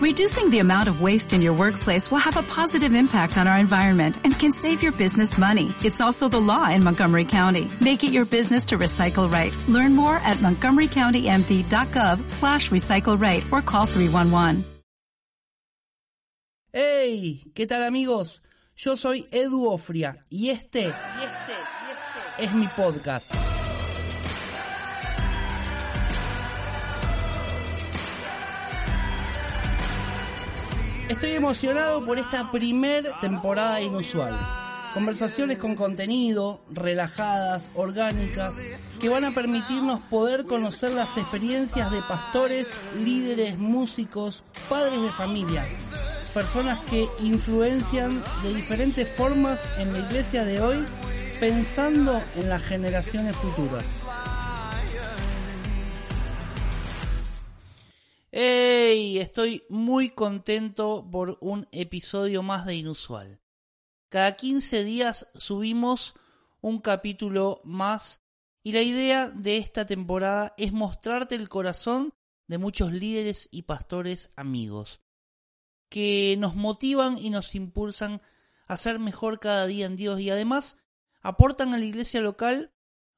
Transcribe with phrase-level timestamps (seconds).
[0.00, 3.58] Reducing the amount of waste in your workplace will have a positive impact on our
[3.58, 5.74] environment and can save your business money.
[5.84, 7.70] It's also the law in Montgomery County.
[7.82, 9.54] Make it your business to recycle right.
[9.68, 14.64] Learn more at montgomerycountymd.gov slash recycle right or call 311.
[16.72, 17.42] ¡Hey!
[17.52, 18.40] ¿Qué tal amigos?
[18.76, 21.90] Yo soy Edu Ofria y este, y este, y
[22.38, 23.30] este es mi podcast.
[31.10, 34.38] Estoy emocionado por esta primer temporada inusual.
[34.94, 38.62] Conversaciones con contenido, relajadas, orgánicas,
[39.00, 45.66] que van a permitirnos poder conocer las experiencias de pastores, líderes, músicos, padres de familia,
[46.32, 50.86] personas que influencian de diferentes formas en la iglesia de hoy,
[51.40, 54.00] pensando en las generaciones futuras.
[58.32, 59.18] ¡Hey!
[59.18, 63.40] Estoy muy contento por un episodio más de Inusual.
[64.08, 66.14] Cada 15 días subimos
[66.60, 68.22] un capítulo más
[68.62, 72.14] y la idea de esta temporada es mostrarte el corazón
[72.46, 75.00] de muchos líderes y pastores amigos
[75.88, 78.22] que nos motivan y nos impulsan
[78.68, 80.78] a ser mejor cada día en Dios y además
[81.20, 82.72] aportan a la iglesia local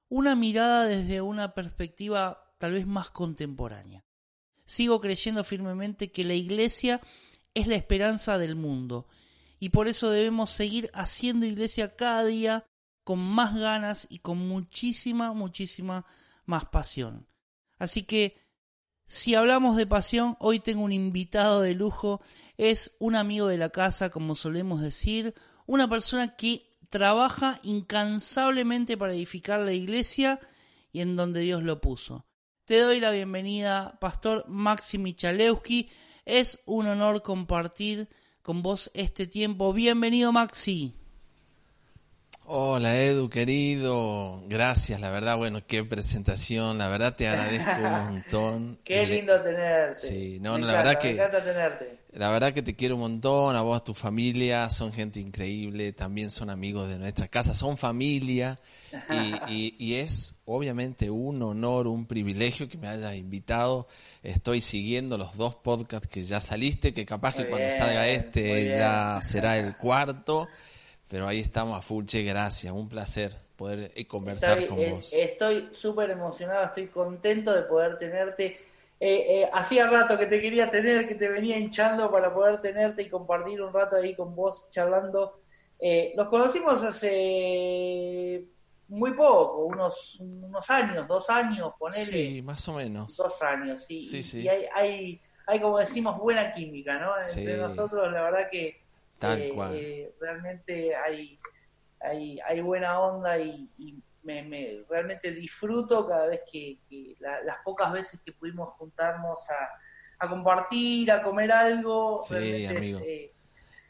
[0.08, 4.06] una mirada desde una perspectiva tal vez más contemporánea
[4.72, 7.02] sigo creyendo firmemente que la iglesia
[7.52, 9.06] es la esperanza del mundo
[9.60, 12.64] y por eso debemos seguir haciendo iglesia cada día
[13.04, 16.06] con más ganas y con muchísima, muchísima
[16.46, 17.28] más pasión.
[17.78, 18.38] Así que
[19.06, 22.22] si hablamos de pasión, hoy tengo un invitado de lujo,
[22.56, 25.34] es un amigo de la casa, como solemos decir,
[25.66, 30.40] una persona que trabaja incansablemente para edificar la iglesia
[30.92, 32.24] y en donde Dios lo puso.
[32.64, 35.90] Te doy la bienvenida, Pastor Maxi Michalewski.
[36.24, 38.08] Es un honor compartir
[38.40, 39.72] con vos este tiempo.
[39.72, 40.94] Bienvenido, Maxi.
[42.44, 44.44] Hola Edu, querido.
[44.46, 46.78] Gracias, la verdad, bueno, qué presentación.
[46.78, 48.78] La verdad te agradezco un montón.
[48.84, 49.96] qué lindo tenerte.
[49.96, 51.08] Sí, no, no la verdad que.
[51.08, 51.98] Me encanta tenerte.
[52.12, 55.92] La verdad que te quiero un montón, a vos, a tu familia, son gente increíble,
[55.94, 58.60] también son amigos de nuestra casa, son familia.
[59.48, 63.88] Y, y, es obviamente un honor, un privilegio que me hayas invitado.
[64.22, 69.20] Estoy siguiendo los dos podcasts que ya saliste, que capaz que cuando salga este ya
[69.22, 70.48] será el cuarto.
[71.08, 75.12] Pero ahí estamos a full, che, gracias, un placer poder eh, conversar con eh, vos.
[75.12, 78.58] Estoy súper emocionado, estoy contento de poder tenerte.
[78.98, 83.08] Eh, hacía rato que te quería tener, que te venía hinchando para poder tenerte y
[83.08, 85.40] compartir un rato ahí con vos charlando.
[86.16, 88.46] nos conocimos hace
[88.92, 92.04] muy poco, unos, unos años, dos años, ponele.
[92.04, 93.16] Sí, más o menos.
[93.16, 93.98] Dos años, sí.
[94.38, 97.14] y, hay, hay, hay, como decimos, buena química, ¿no?
[97.18, 98.82] Entre nosotros, la verdad que
[99.18, 99.76] Tal eh, cual.
[99.76, 101.38] Eh, realmente hay,
[102.00, 103.68] hay, hay, buena onda y,
[104.24, 106.78] me, me, realmente disfruto cada vez que,
[107.20, 112.20] las pocas veces que pudimos juntarnos a, a compartir, a comer algo.
[112.24, 113.00] Sí, amigo.
[113.02, 113.32] Eh,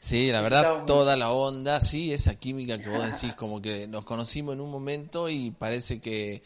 [0.03, 4.03] Sí, la verdad, toda la onda, sí, esa química que vos decís, como que nos
[4.03, 6.43] conocimos en un momento y parece que,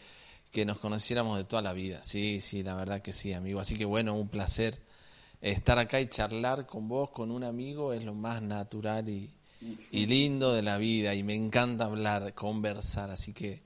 [0.52, 2.04] que nos conociéramos de toda la vida.
[2.04, 3.60] Sí, sí, la verdad que sí, amigo.
[3.60, 4.78] Así que bueno, un placer
[5.42, 9.34] estar acá y charlar con vos, con un amigo, es lo más natural y,
[9.90, 11.16] y lindo de la vida.
[11.16, 13.64] Y me encanta hablar, conversar, así que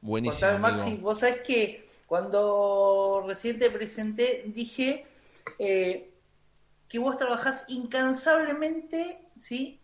[0.00, 0.56] buenísimo.
[0.60, 5.04] Maxi, vos sabés que cuando recién te presenté, dije
[5.58, 6.12] eh,
[6.88, 9.78] que vos trabajás incansablemente ¿sí?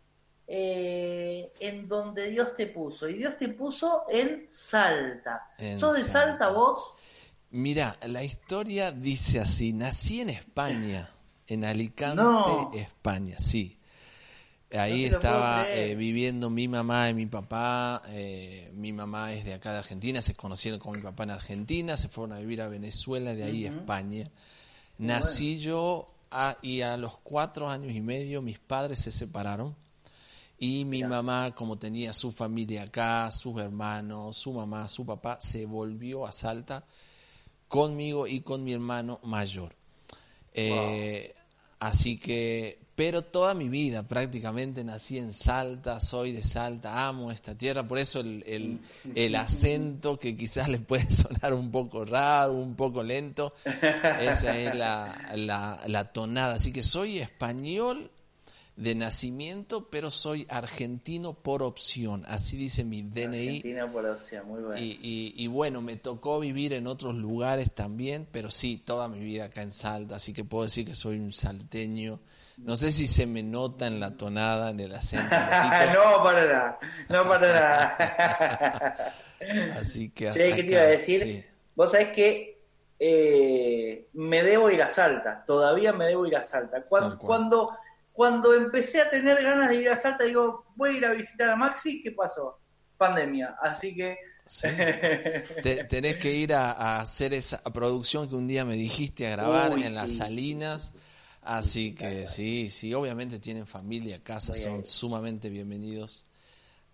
[0.47, 3.09] Eh, en donde Dios te puso.
[3.09, 5.51] Y Dios te puso en Salta.
[5.77, 6.95] ¿Sos de Salta vos?
[7.51, 11.11] Mira, la historia dice así, nací en España,
[11.47, 13.79] en Alicante, España, sí.
[14.71, 18.03] Ahí estaba eh, viviendo mi mamá y mi papá.
[18.09, 21.97] Eh, mi mamá es de acá de Argentina, se conocieron con mi papá en Argentina,
[21.97, 24.31] se fueron a vivir a Venezuela, de ahí a España.
[24.99, 26.11] Nací yo
[26.63, 29.75] y a los cuatro años y medio mis padres se separaron.
[30.61, 35.67] Y mi mamá, como tenía su familia acá, sus hermanos, su mamá, su papá, se
[35.67, 36.85] volvió a Salta
[37.69, 39.75] conmigo y con mi hermano mayor.
[40.53, 41.35] Eh,
[41.79, 47.55] así que pero toda mi vida prácticamente nací en Salta, soy de Salta, amo esta
[47.55, 48.81] tierra, por eso el,
[49.15, 54.75] el, acento que quizás le puede sonar un poco raro, un poco lento, esa es
[54.75, 55.31] la,
[55.87, 56.55] la, tonada.
[56.55, 58.11] Así que soy español,
[58.75, 63.47] de nacimiento, pero soy argentino por opción, así dice mi DNI.
[63.47, 64.81] Argentino por opción, muy bueno.
[64.81, 69.63] Y, bueno, me tocó vivir en otros lugares también, pero sí, toda mi vida acá
[69.63, 72.19] en Salta, así que puedo decir que soy un salteño.
[72.59, 75.35] No sé si se me nota en la tonada, en el acento.
[75.95, 76.79] no, para nada,
[77.09, 79.15] no para nada.
[79.79, 80.31] así que...
[80.33, 81.47] ¿Qué te iba a decir?
[81.75, 82.65] Vos sabés que
[82.99, 86.83] eh, me debo ir a Salta, todavía me debo ir a Salta.
[86.83, 87.79] Cuando, cuando
[88.19, 91.51] cuando empecé a tener ganas de ir a Salta, digo, voy a ir a visitar
[91.51, 92.59] a Maxi, ¿qué pasó?
[92.97, 93.55] Pandemia.
[93.63, 94.19] Así que...
[95.89, 99.95] tenés que ir a, hacer esa producción que un día me dijiste a grabar en
[99.95, 100.93] las Salinas.
[101.49, 106.27] Así que sí, sí, obviamente tienen familia, casa, son sumamente bienvenidos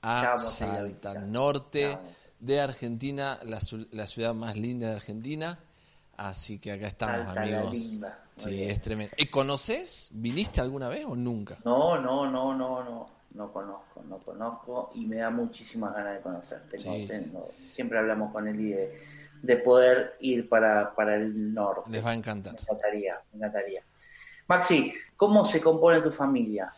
[0.00, 1.98] a Salta, norte
[2.38, 3.58] de Argentina, la,
[3.90, 5.58] la, ciudad más linda de Argentina.
[6.16, 7.98] Así que acá estamos, amigos.
[8.36, 9.12] Sí, es tremendo.
[9.18, 10.08] ¿Y conoces?
[10.12, 11.58] ¿Viniste alguna vez o nunca?
[11.64, 13.06] No, no, no, no, no.
[13.32, 16.78] No conozco, no conozco y me da muchísimas ganas de conocerte.
[17.66, 18.72] siempre hablamos con él y
[19.42, 21.90] de, poder ir para, para el norte.
[21.90, 22.52] Les va a encantar.
[22.52, 23.82] Me encantaría, me encantaría.
[24.46, 26.72] Maxi, ¿cómo se compone tu familia?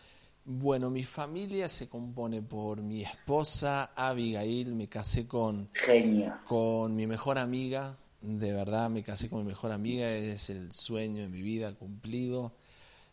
[0.45, 6.39] Bueno, mi familia se compone por mi esposa Abigail, me casé con, Genia.
[6.45, 11.23] con mi mejor amiga, de verdad me casé con mi mejor amiga, es el sueño
[11.23, 12.53] de mi vida cumplido.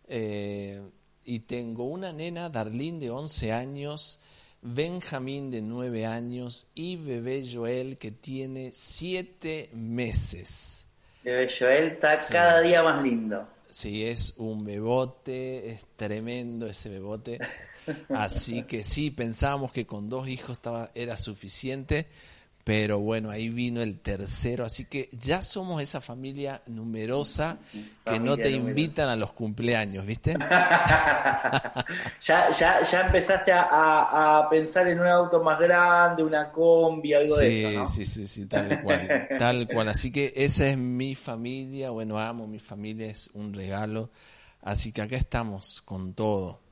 [0.07, 0.81] Eh,
[1.25, 4.21] y tengo una nena, Darlene, de 11 años,
[4.63, 10.87] Benjamín, de 9 años, y bebé Joel, que tiene 7 meses.
[11.25, 13.54] Bebé Joel está cada día más lindo.
[13.75, 17.41] Sí, es un bebote, es tremendo ese bebote.
[18.09, 22.07] Así que sí, pensábamos que con dos hijos estaba, era suficiente,
[22.65, 27.59] pero bueno, ahí vino el tercero, así que ya somos esa familia numerosa
[28.03, 30.33] que no te invitan a los cumpleaños, ¿viste?
[32.23, 37.61] ya, ya, ya empezaste a, pensar en un auto más grande, una combi, algo de
[37.61, 37.89] eso, ¿no?
[37.89, 39.89] Sí, sí, sí, tal cual, tal cual.
[39.89, 44.09] Así que esa es mi familia, bueno, amo mi familia, es un regalo,
[44.63, 46.64] así que acá estamos con todo.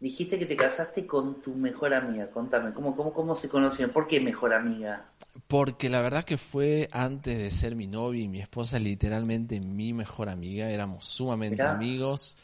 [0.00, 2.30] Dijiste que te casaste con tu mejor amiga.
[2.30, 3.92] Contame, ¿cómo, cómo, cómo se conocieron?
[3.92, 5.04] ¿Por qué mejor amiga?
[5.46, 9.92] Porque la verdad que fue antes de ser mi novia y mi esposa, literalmente mi
[9.92, 10.70] mejor amiga.
[10.70, 12.38] Éramos sumamente amigos.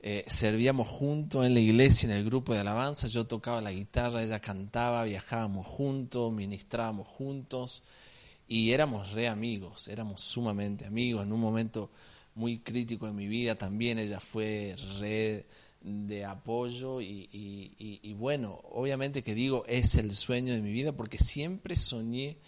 [0.00, 3.08] Eh, servíamos juntos en la iglesia, en el grupo de alabanza.
[3.08, 7.82] Yo tocaba la guitarra, ella cantaba, viajábamos juntos, ministrábamos juntos.
[8.48, 11.24] Y éramos re amigos, éramos sumamente amigos.
[11.24, 11.90] En un momento
[12.34, 15.44] muy crítico de mi vida también ella fue re
[15.82, 21.18] de apoyo y, y, bueno, obviamente que digo es el sueño de mi vida porque
[21.18, 22.38] siempre soñé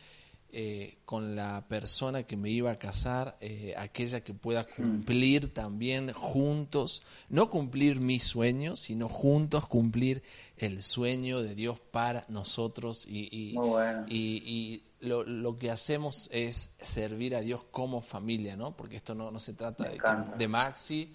[0.56, 4.76] eh, con la persona que me iba a casar, eh, aquella que pueda hmm.
[4.76, 10.22] cumplir también juntos, no cumplir mis sueños, sino juntos cumplir
[10.56, 17.40] el sueño de Dios para nosotros y, y, lo, lo, que hacemos es servir a
[17.40, 18.76] Dios como familia, ¿no?
[18.76, 19.98] Porque esto no, no se trata de,
[20.38, 21.12] de Maxi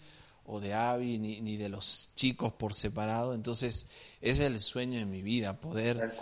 [0.51, 3.35] o de Avi, ni, ni, de los chicos por separado.
[3.35, 3.87] Entonces,
[4.19, 6.15] ese es el sueño de mi vida, poder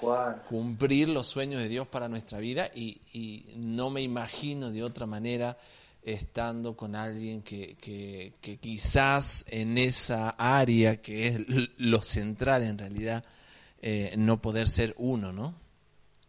[0.49, 5.05] cumplir los sueños de Dios para nuestra vida y, y, no me imagino de otra
[5.05, 5.57] manera
[6.03, 11.41] estando con alguien que, que, que, quizás en esa área que es
[11.77, 13.23] lo central en realidad,
[13.81, 15.53] eh, no poder ser uno, ¿no?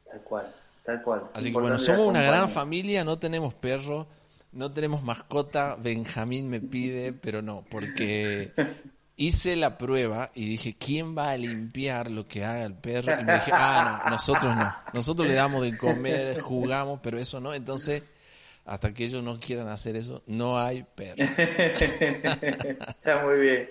[0.08, 0.54] Tal cual,
[0.84, 1.30] tal cual.
[1.34, 4.06] Así que bueno, somos una gran familia, no tenemos perro
[4.52, 8.52] no tenemos mascota, Benjamín me pide, pero no, porque
[9.16, 13.20] hice la prueba y dije, ¿quién va a limpiar lo que haga el perro?
[13.20, 14.74] Y me dije, ah, no, nosotros no.
[14.94, 17.52] Nosotros le damos de comer, jugamos, pero eso no.
[17.52, 18.02] Entonces,
[18.64, 21.24] hasta que ellos no quieran hacer eso, no hay perro.
[22.40, 23.68] está muy bien,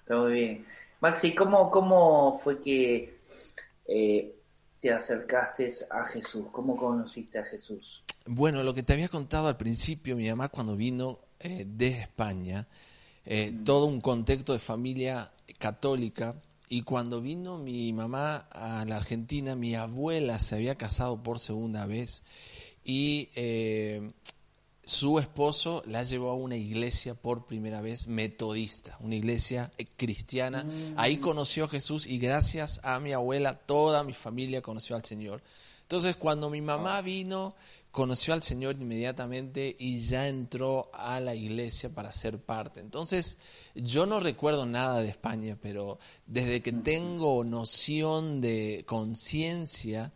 [0.00, 0.66] está muy bien.
[1.00, 3.18] Maxi, ¿cómo, cómo fue que
[3.86, 4.34] eh,
[4.80, 6.46] te acercaste a Jesús?
[6.50, 8.02] ¿Cómo conociste a Jesús?
[8.28, 12.68] Bueno, lo que te había contado al principio, mi mamá cuando vino eh, de España,
[13.24, 13.64] eh, mm.
[13.64, 16.34] todo un contexto de familia católica,
[16.68, 21.86] y cuando vino mi mamá a la Argentina, mi abuela se había casado por segunda
[21.86, 22.22] vez
[22.84, 24.12] y eh,
[24.84, 30.64] su esposo la llevó a una iglesia por primera vez metodista, una iglesia cristiana.
[30.64, 30.94] Mm.
[30.96, 35.42] Ahí conoció a Jesús y gracias a mi abuela toda mi familia conoció al Señor.
[35.82, 37.54] Entonces cuando mi mamá vino
[37.98, 42.78] conoció al Señor inmediatamente y ya entró a la iglesia para ser parte.
[42.78, 43.38] Entonces,
[43.74, 50.12] yo no recuerdo nada de España, pero desde que tengo noción de conciencia,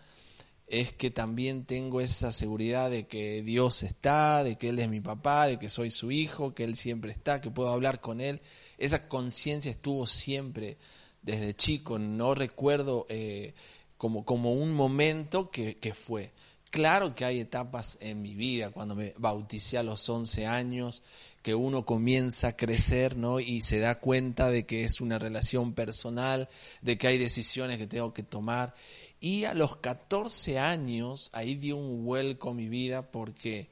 [0.69, 5.01] es que también tengo esa seguridad de que Dios está, de que Él es mi
[5.01, 8.43] papá, de que soy su hijo, que Él siempre está, que puedo hablar con Él.
[8.79, 10.79] esa conciencia estuvo siempre
[11.21, 13.55] desde chico, no recuerdo eh,
[13.97, 16.31] como, como un momento que, que fue.
[16.73, 21.03] Claro que hay etapas en mi vida, cuando me bauticé a los 11 años,
[21.43, 23.41] que uno comienza a crecer, ¿no?
[23.41, 26.49] Y se da cuenta de que es una relación personal,
[26.81, 28.75] de que hay decisiones que tengo que tomar.
[29.21, 33.69] Y a los 14 años, ahí dio un vuelco a mi vida porque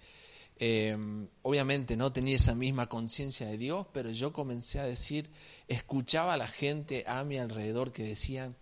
[0.59, 5.31] em, obviamente no tenía esa misma conciencia de Dios, pero yo comencé a decir,
[5.69, 8.57] escuchaba a la gente a mi alrededor que decían,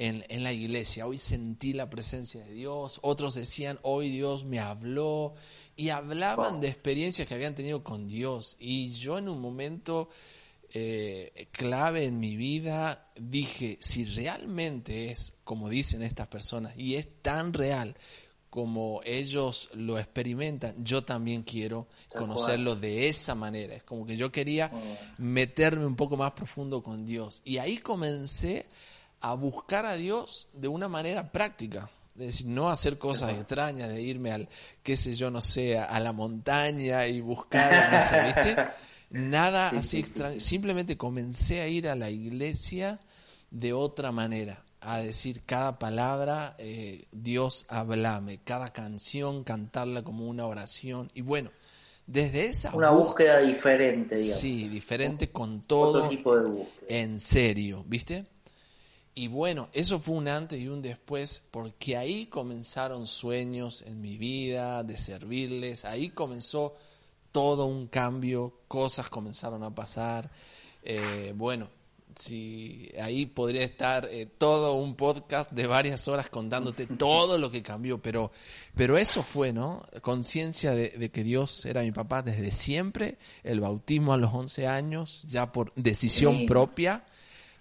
[0.00, 1.06] en, la iglesia.
[1.06, 2.98] Hoy sentí la presencia de Dios.
[3.02, 5.34] Otros decían, hoy Dios me habló.
[5.76, 8.56] Y hablaban de experiencias que habían tenido con Dios.
[8.58, 10.08] Y yo en un momento
[10.72, 17.22] eh, clave en mi vida dije, si realmente es como dicen estas personas y es
[17.22, 17.94] tan real
[18.48, 23.74] como ellos lo experimentan, yo también quiero conocerlo de esa manera.
[23.74, 24.70] Es como que yo quería
[25.18, 27.42] meterme un poco más profundo con Dios.
[27.44, 28.66] Y ahí comencé
[29.20, 31.90] a buscar a Dios de una manera práctica.
[32.18, 34.48] Es decir, no hacer cosas extrañas, de irme al,
[34.82, 38.56] qué sé yo, no sé, a la montaña y buscar, no ¿viste?
[39.10, 40.40] Nada así extraño.
[40.40, 43.00] Simplemente comencé a ir a la iglesia
[43.50, 50.46] de otra manera, a decir cada palabra, eh, Dios hablame, cada canción, cantarla como una
[50.46, 51.10] oración.
[51.14, 51.50] Y bueno,
[52.06, 52.74] desde esa...
[52.74, 54.40] Una búsqueda, diferente, digamos.
[54.40, 56.08] Sí, diferente con todo.
[56.08, 56.86] tipo de búsqueda.
[56.88, 58.26] En serio, ¿viste?
[59.14, 64.16] Y bueno, eso fue un antes y un después, porque ahí comenzaron sueños en mi
[64.16, 66.76] vida de servirles, ahí comenzó
[67.32, 70.30] todo un cambio, cosas comenzaron a pasar.
[70.82, 71.68] Eh, bueno,
[72.14, 77.62] si ahí podría estar eh, todo un podcast de varias horas contándote todo lo que
[77.62, 78.30] cambió, pero,
[78.74, 79.86] pero eso fue, ¿no?
[80.02, 85.22] Conciencia de, que Dios era mi papá desde siempre, el bautismo a los 11 años,
[85.24, 87.04] ya por decisión propia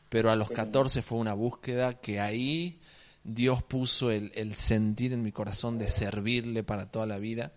[0.09, 2.81] pero a los 14 fue una búsqueda que ahí
[3.23, 7.53] Dios puso el, el, sentir en mi corazón de servirle para toda la vida.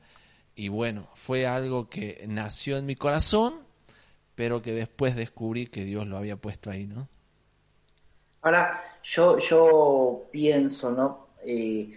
[0.55, 3.55] Y bueno, fue algo que nació en mi corazón,
[4.35, 7.09] pero que después descubrí que Dios lo había puesto ahí, ¿no?
[8.43, 11.29] Ahora, yo, yo pienso, ¿no?
[11.45, 11.93] Eh,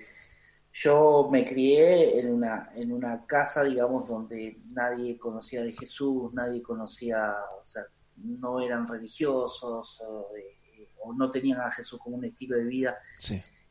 [0.74, 6.62] yo me crié en una, en una casa, digamos, donde nadie conocía de Jesús, nadie
[6.62, 7.84] conocía, o sea,
[8.18, 10.02] no eran religiosos
[10.42, 12.98] eh, o, no tenían a Jesús como un estilo de vida.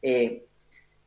[0.02, 0.46] Eh,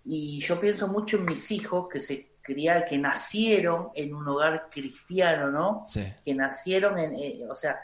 [0.03, 4.69] y yo pienso mucho en mis hijos que se cría, que nacieron en un hogar
[4.71, 5.85] cristiano, ¿no?
[6.23, 7.79] Que nacieron en, eh, o sea,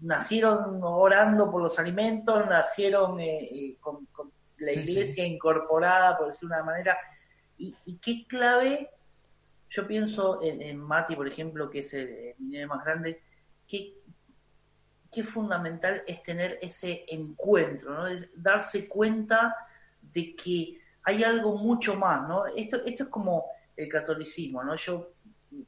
[0.00, 3.18] nacieron orando por los alimentos, nacieron
[3.80, 4.08] con,
[4.58, 6.98] la iglesia incorporada, por decir una manera.
[7.56, 8.90] Y, qué clave,
[9.68, 13.22] yo pienso en, Mati, por ejemplo, que es el, el más grande,
[13.66, 13.99] qué,
[15.10, 18.26] qué fundamental es tener ese encuentro, ¿no?
[18.34, 19.56] darse cuenta
[20.00, 22.46] de que hay algo mucho más, ¿no?
[22.46, 24.76] Esto, esto es como el catolicismo, ¿no?
[24.76, 25.12] Yo,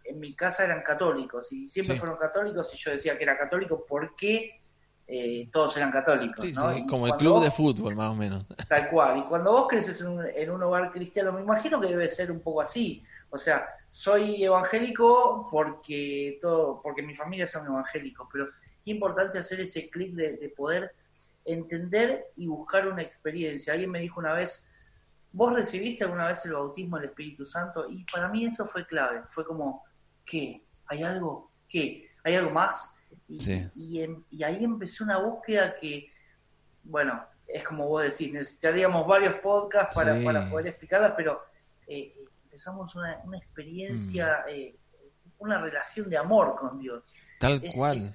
[0.04, 3.84] en mi casa eran católicos y siempre fueron católicos y yo decía que era católico
[3.88, 4.60] porque
[5.06, 8.46] eh, todos eran católicos, sí, Sí, como el club de fútbol, más o menos.
[8.68, 9.18] Tal cual.
[9.18, 12.30] Y cuando vos creces en un, en un hogar cristiano, me imagino que debe ser
[12.30, 13.02] un poco así.
[13.30, 18.46] O sea, soy evangélico porque todo, porque mi familia son evangélicos, pero
[18.84, 20.94] qué importancia hacer ese clic de, poder
[21.44, 23.72] entender y buscar una experiencia.
[23.72, 24.68] Alguien me dijo una vez,
[25.32, 27.88] ¿vos recibiste alguna vez el bautismo del Espíritu Santo?
[27.88, 29.22] Y para mí eso fue clave.
[29.30, 29.84] Fue como,
[30.24, 30.62] ¿qué?
[30.86, 31.50] ¿Hay algo?
[31.68, 32.10] ¿Qué?
[32.24, 32.94] ¿Hay algo más?
[33.28, 34.00] Y,
[34.42, 36.10] ahí empecé una búsqueda que,
[36.84, 40.14] bueno, es como vos decís, necesitaríamos varios podcasts para,
[40.50, 41.42] poder explicarla, pero
[41.86, 44.50] eh, empezamos una, experiencia, mm.
[44.50, 44.76] eh,
[45.38, 47.04] una relación de amor con Dios.
[47.42, 48.14] Tal cual.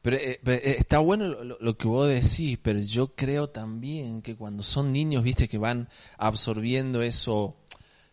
[0.00, 4.62] Pero, eh, eh, está bueno lo, que vos decís, pero yo creo también que cuando
[4.62, 7.56] son niños, viste, que van absorbiendo eso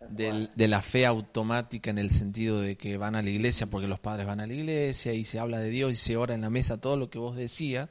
[0.10, 4.00] de la fe automática en el sentido de que van a la iglesia porque los
[4.00, 6.50] padres van a la iglesia y se habla de Dios y se ora en la
[6.50, 7.88] mesa, todo lo que vos decías.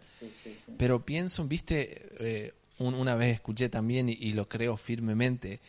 [0.77, 5.61] pero pienso, viste, eh, una vez escuché también y, lo creo firmemente,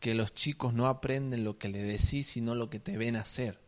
[0.00, 3.58] que los chicos no aprenden lo que le decís, sino lo que te ven hacer.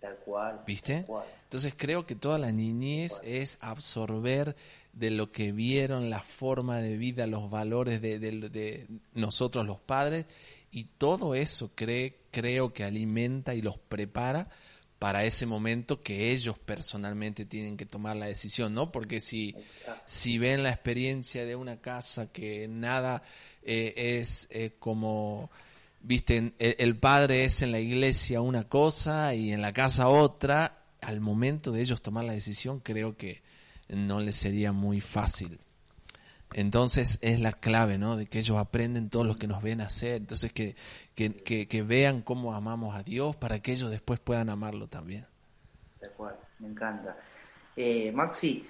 [0.00, 0.60] Tal cual.
[0.66, 1.06] ¿Viste?
[1.50, 4.54] Entonces creo que toda la niñez es absorber
[4.92, 10.26] de lo que vieron, la forma de vida, los valores de, de, nosotros los padres
[10.70, 14.48] y todo eso cree, creo que alimenta y los prepara
[15.00, 18.92] para ese momento que ellos personalmente tienen que tomar la decisión, ¿no?
[18.92, 19.56] Porque si,
[20.06, 23.24] si ven la experiencia de una casa que nada
[23.64, 25.50] eh, es eh, como
[26.00, 31.20] viste, el, padre es en la iglesia una cosa y en la casa otra, al
[31.20, 33.42] momento de ellos tomar la decisión, creo que
[33.88, 35.58] no les sería muy fácil.
[36.52, 38.16] Entonces es la clave, ¿no?
[38.16, 40.16] De que ellos aprenden todo lo que nos ven hacer.
[40.16, 40.74] Entonces que,
[41.14, 45.26] que, que, vean cómo amamos a Dios para que ellos después puedan amarlo también.
[46.00, 47.16] De acuerdo, me encanta.
[47.76, 48.66] Eh, Maxi,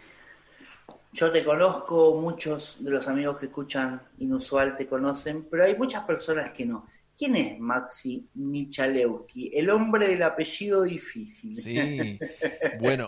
[1.12, 6.04] yo te conozco, muchos de los amigos que escuchan Inusual te conocen, pero hay muchas
[6.04, 6.86] personas que no.
[7.20, 9.52] ¿Quién es Maxi Michalewski?
[9.54, 11.54] El hombre del apellido difícil.
[11.54, 12.18] Sí,
[12.80, 13.06] bueno,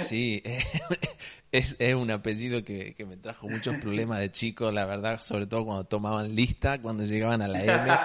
[0.00, 0.42] Sí,
[1.50, 5.46] es, es, un apellido que, que, me trajo muchos problemas de chico, la verdad, sobre
[5.46, 7.98] todo cuando tomaban lista, cuando llegaban a la M.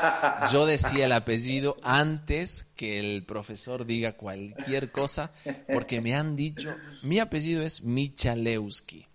[0.54, 5.34] Yo decía el apellido antes que el profesor diga cualquier cosa,
[5.74, 9.08] porque me han dicho, mi apellido es Michalewski.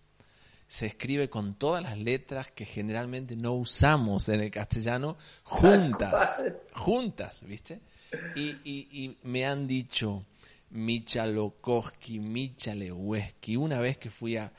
[0.68, 6.44] Se escribe con todas las letras que generalmente no usamos en el castellano, juntas,
[6.74, 7.80] juntas, ¿viste?
[8.36, 10.24] Y, y, y me han dicho,
[10.70, 13.56] Michalokowski, Michaleweski.
[13.56, 14.52] Una vez que fui a,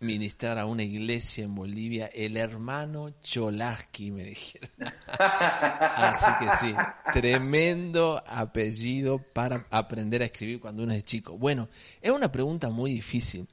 [0.00, 4.70] ministrar a una iglesia en Bolivia, el hermano Cholaski, me dijeron.
[5.06, 6.74] Así que sí,
[7.12, 11.36] tremendo apellido para aprender a escribir cuando uno es chico.
[11.36, 11.68] Bueno,
[12.00, 13.46] es una pregunta muy difícil,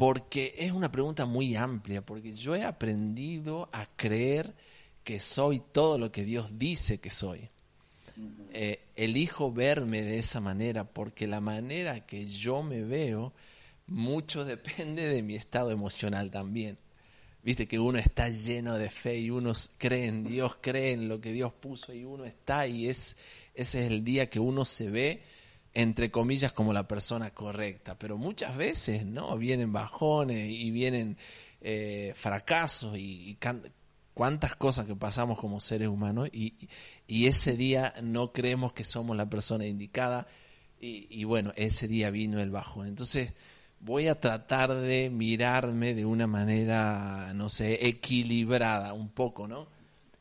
[0.00, 4.54] porque es una pregunta muy amplia, porque yo he aprendido a creer
[5.04, 7.50] que soy todo lo que Dios dice que soy.
[8.54, 13.34] Eh, elijo verme de esa manera porque la manera que yo me veo
[13.88, 16.78] mucho depende de mi estado emocional también.
[17.42, 21.20] Viste que uno está lleno de fe y uno cree en Dios, cree en lo
[21.20, 23.18] que Dios puso y uno está y es
[23.52, 25.22] ese es el día que uno se ve
[25.74, 31.16] entre comillas como la persona correcta, pero muchas veces no vienen bajones y vienen
[31.60, 33.38] eh, fracasos y, y
[34.14, 36.68] cuántas cosas que pasamos como seres humanos y,
[37.06, 40.26] y ese día no creemos que somos la persona indicada
[40.82, 42.86] y, bueno, ese día vino el bajón.
[42.86, 43.34] Entonces
[43.80, 49.68] voy a tratar de mirarme de una manera, no sé, equilibrada un poco, ¿no?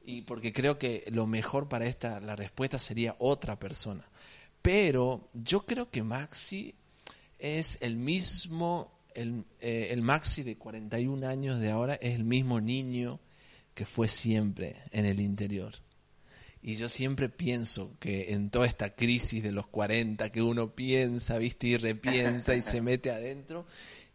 [0.03, 4.09] Y porque creo que lo mejor para esta, la respuesta sería otra persona.
[4.62, 6.75] Pero yo creo que Maxi
[7.38, 12.60] es el mismo, el, eh, el Maxi de 41 años de ahora es el mismo
[12.60, 13.20] niño
[13.74, 15.74] que fue siempre en el interior.
[16.62, 21.38] Y yo siempre pienso que en toda esta crisis de los 40 que uno piensa,
[21.38, 23.65] viste, y repiensa y se mete adentro,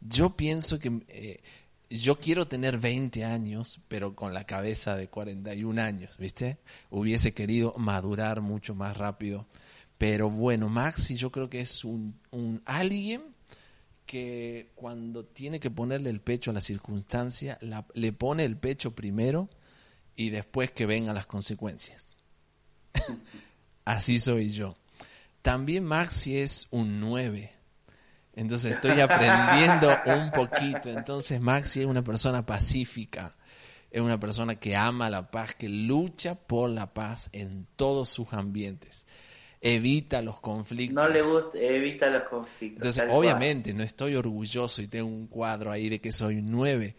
[0.00, 1.40] yo pienso que eh,
[1.88, 6.58] yo quiero tener 20 años, pero con la cabeza de 41 años, viste.
[6.90, 9.46] Hubiese querido madurar mucho más rápido.
[10.04, 12.20] Pero bueno, Maxi yo creo que es un,
[12.66, 13.22] alguien
[14.04, 17.58] que cuando tiene que ponerle el pecho a la circunstancia,
[17.94, 19.48] le pone el pecho primero
[20.14, 22.18] y después que vengan las consecuencias.
[23.86, 24.76] Así soy yo.
[25.40, 27.50] También Maxi es un 9.
[28.34, 30.90] Entonces estoy aprendiendo un poquito.
[30.90, 33.38] Entonces Maxi es una persona pacífica.
[33.90, 38.34] Es una persona que ama la paz, que lucha por la paz en todos sus
[38.34, 39.03] ambientes.
[39.66, 40.94] Evita los conflictos.
[40.94, 42.86] No le gusta, evita los conflictos.
[42.86, 46.94] Entonces, obviamente, no estoy orgulloso y tengo un cuadro ahí de que soy un 9.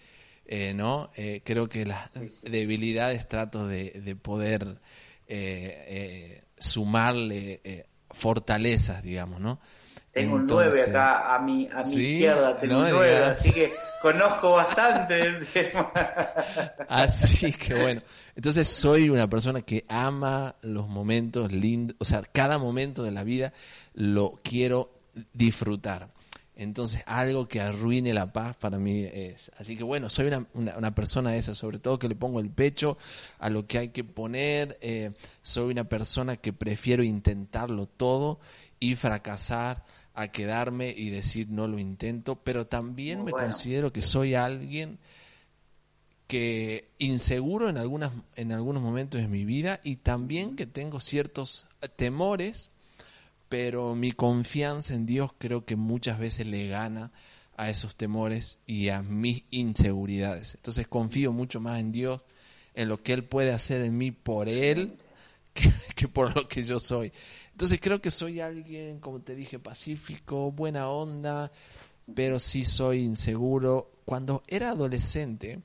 [0.47, 1.11] Eh, ¿no?
[1.15, 2.11] Eh, creo que las
[2.43, 4.79] debilidades trato de, de poder
[5.27, 9.59] eh, eh, sumarle eh, fortalezas, digamos, ¿no?
[10.15, 14.51] Tengo un 9 acá a mi, a mi izquierda, tengo un 9, así que conozco
[14.51, 15.91] bastante del tema.
[16.87, 18.01] Así que bueno,
[18.33, 23.25] entonces soy una persona que ama los momentos lindos, o sea, cada momento de la
[23.25, 23.51] vida
[23.93, 24.89] lo quiero
[25.33, 26.07] disfrutar.
[26.55, 29.51] Entonces, algo que arruine la paz para mí es.
[29.57, 32.97] Así que bueno, soy una, una, persona esa, sobre todo que le pongo el pecho
[33.39, 34.77] a lo que hay que poner.
[34.79, 38.39] Eh, soy una persona que prefiero intentarlo todo
[38.79, 39.83] y fracasar
[40.15, 44.97] a quedarme y decir no lo intento, pero también me considero que soy alguien
[46.27, 51.67] que inseguro en algunas en algunos momentos de mi vida y también que tengo ciertos
[51.95, 52.69] temores
[53.49, 57.11] pero mi confianza en Dios creo que muchas veces le gana
[57.57, 60.55] a esos temores y a mis inseguridades.
[60.55, 62.25] Entonces confío mucho más en Dios,
[62.73, 64.97] en lo que Él puede hacer en mí por Él,
[65.53, 67.11] que, por lo que yo soy.
[67.55, 71.53] Entonces creo que soy alguien, como te dije, pacífico, buena onda,
[72.13, 73.93] pero sí soy inseguro.
[74.03, 75.61] Cuando era adolescente,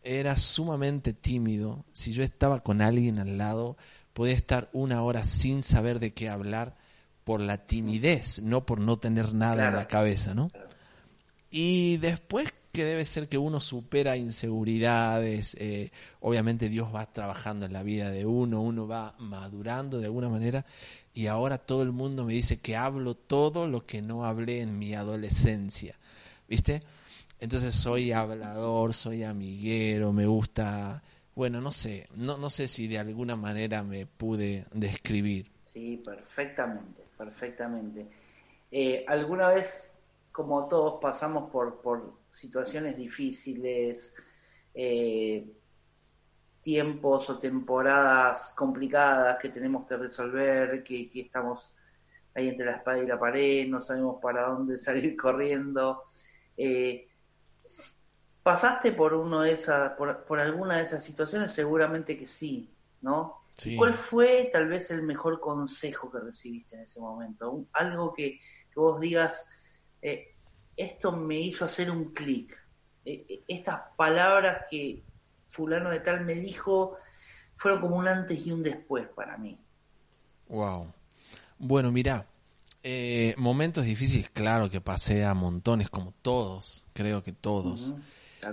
[0.00, 1.84] era sumamente tímido.
[1.92, 3.76] Si yo estaba con alguien al lado,
[4.12, 6.76] podía estar una hora sin saber de qué hablar
[7.24, 10.52] por la timidez, no por no tener nada en la cabeza, ¿no?
[11.50, 17.72] Y después que debe ser que uno supera inseguridades, eh, obviamente Dios va trabajando en
[17.72, 20.66] la vida de uno, uno va madurando de alguna manera
[21.14, 24.78] y ahora todo el mundo me dice que hablo todo lo que no hablé en
[24.78, 25.96] mi adolescencia.
[26.46, 26.82] ¿viste?
[27.40, 31.02] Entonces soy hablador, soy amiguero, me gusta,
[31.34, 35.50] bueno, no sé, no, no sé si de alguna manera me pude describir.
[35.66, 38.06] Sí, perfectamente, perfectamente.
[38.70, 39.90] Eh, ¿Alguna vez,
[40.32, 44.14] como todos, pasamos por, por situaciones difíciles,
[44.74, 45.46] eh,
[46.60, 51.76] tiempos o temporadas complicadas que tenemos que resolver, que, estamos
[52.34, 56.02] ahí entre la espada y la pared, no sabemos para dónde salir corriendo?
[56.56, 57.08] Eh,
[58.42, 61.52] ¿Pasaste por uno de esas, por, alguna de esas situaciones?
[61.52, 62.70] Seguramente que sí,
[63.00, 63.42] ¿no?
[63.76, 67.66] ¿Cuál fue tal vez el mejor consejo que recibiste en ese momento?
[67.72, 68.38] algo que,
[68.74, 69.48] vos digas,
[70.02, 70.35] eh,
[70.76, 72.56] esto me hizo hacer un clic.
[73.04, 75.02] Eh, eh, estas palabras que
[75.48, 76.96] fulano de tal me dijo
[77.56, 79.58] fueron como un antes y un después para mí.
[80.48, 80.92] Wow.
[81.58, 82.26] Bueno, mira,
[83.38, 87.94] momentos difíciles, claro que pasé a montones, como todos, creo que todos.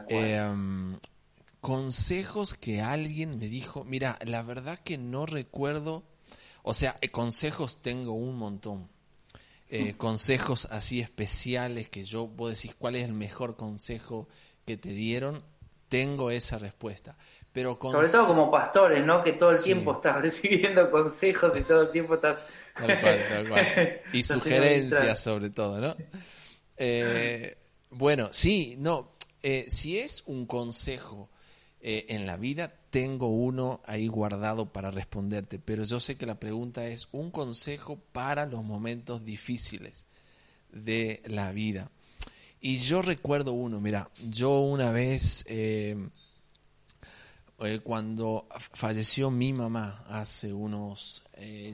[0.07, 0.97] Em,
[1.63, 6.03] consejos que alguien me dijo, mira, la verdad que no recuerdo,
[6.61, 8.89] o sea, eh, consejos tengo un montón.
[9.75, 14.27] Eh, consejos así especiales que yo, vos decís, ¿cuál es el mejor consejo
[14.67, 15.43] que te dieron?
[15.89, 17.17] Tengo esa respuesta.
[17.51, 19.23] Pero Sobre todo como pastores, ¿no?
[19.23, 22.39] Que todo el tiempo estás recibiendo consejos y todo el tiempo estás...
[24.13, 25.95] Y sugerencias sobre todo, ¿no?
[26.77, 27.57] Eh,
[27.89, 31.29] bueno, sí, no, eh, si es un consejo
[31.81, 36.39] eh, en la vida, tengo uno ahí guardado para responderte, pero yo sé que la
[36.39, 40.05] pregunta es un consejo para los momentos difíciles
[40.71, 41.89] de la vida.
[42.61, 46.07] Y yo recuerdo uno, mira, yo una vez, eh,
[47.81, 51.23] cuando falleció mi mamá hace unos,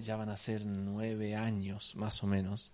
[0.02, 2.72] ya van a ser nueve años más o menos,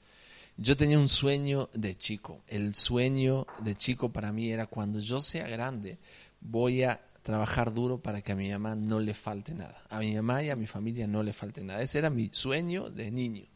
[0.56, 2.44] yo tenía un sueño de chico.
[2.46, 5.98] El sueño de chico para mí era cuando yo sea grande,
[6.42, 9.82] voy a trabajar duro para que a mi mamá no le falte nada.
[9.90, 11.82] A mi mamá y a mi familia no le falte nada.
[11.82, 13.48] Ese era mi sueño de niño.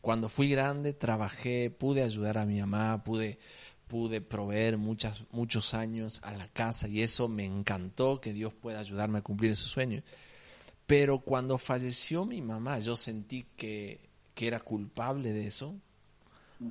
[0.00, 3.40] Cuando fui grande, trabajé, pude ayudar a mi mamá, pude,
[3.88, 8.78] pude proveer muchas, muchos años a la casa y eso me encantó que Dios pueda
[8.78, 10.04] ayudarme a cumplir ese sueño.
[10.86, 13.98] Pero cuando falleció mi mamá, yo sentí que,
[14.32, 15.74] que era culpable de eso,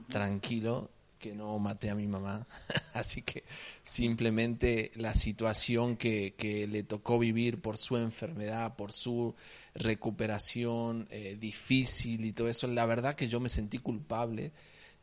[0.07, 2.47] tranquilo que no maté a mi mamá.
[2.93, 3.43] Así que
[3.83, 9.35] simplemente la situación que, que, le tocó vivir por su enfermedad, por su
[9.75, 14.51] recuperación eh, difícil y todo eso, la verdad que yo me sentí culpable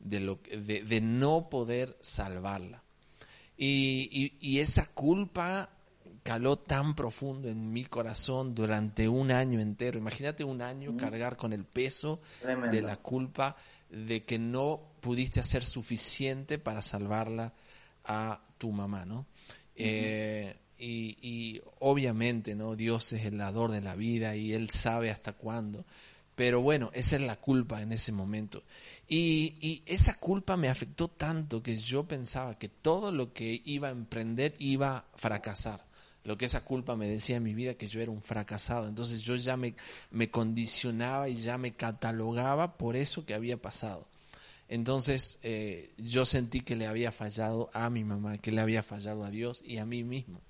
[0.00, 2.82] de, lo, de, de no poder salvarla.
[3.56, 5.70] Y, y, esa culpa
[6.24, 9.98] caló tan profundo en mi corazón durante un año entero.
[9.98, 12.20] Imagínate un año cargar con el peso
[12.70, 13.56] de la culpa
[13.94, 17.52] de que no pudiste hacer suficiente para salvarla
[18.04, 19.26] a tu mamá, ¿no?
[19.76, 22.76] Eh, y, obviamente, ¿no?
[22.76, 25.84] Dios es el dador de la vida y Él sabe hasta cuándo.
[26.34, 28.64] Pero bueno, esa es la culpa en ese momento.
[29.08, 33.88] Y, y, esa culpa me afectó tanto que yo pensaba que todo lo que iba
[33.88, 35.86] a emprender iba a fracasar.
[36.24, 38.88] Lo que esa culpa me decía en mi vida que yo era un fracasado.
[38.88, 39.74] Entonces yo ya me,
[40.10, 44.08] me condicionaba y ya me catalogaba por eso que había pasado.
[44.68, 49.24] Entonces eh, yo sentí que le había fallado a mi mamá, que le había fallado
[49.24, 50.40] a Dios y a mí mismo,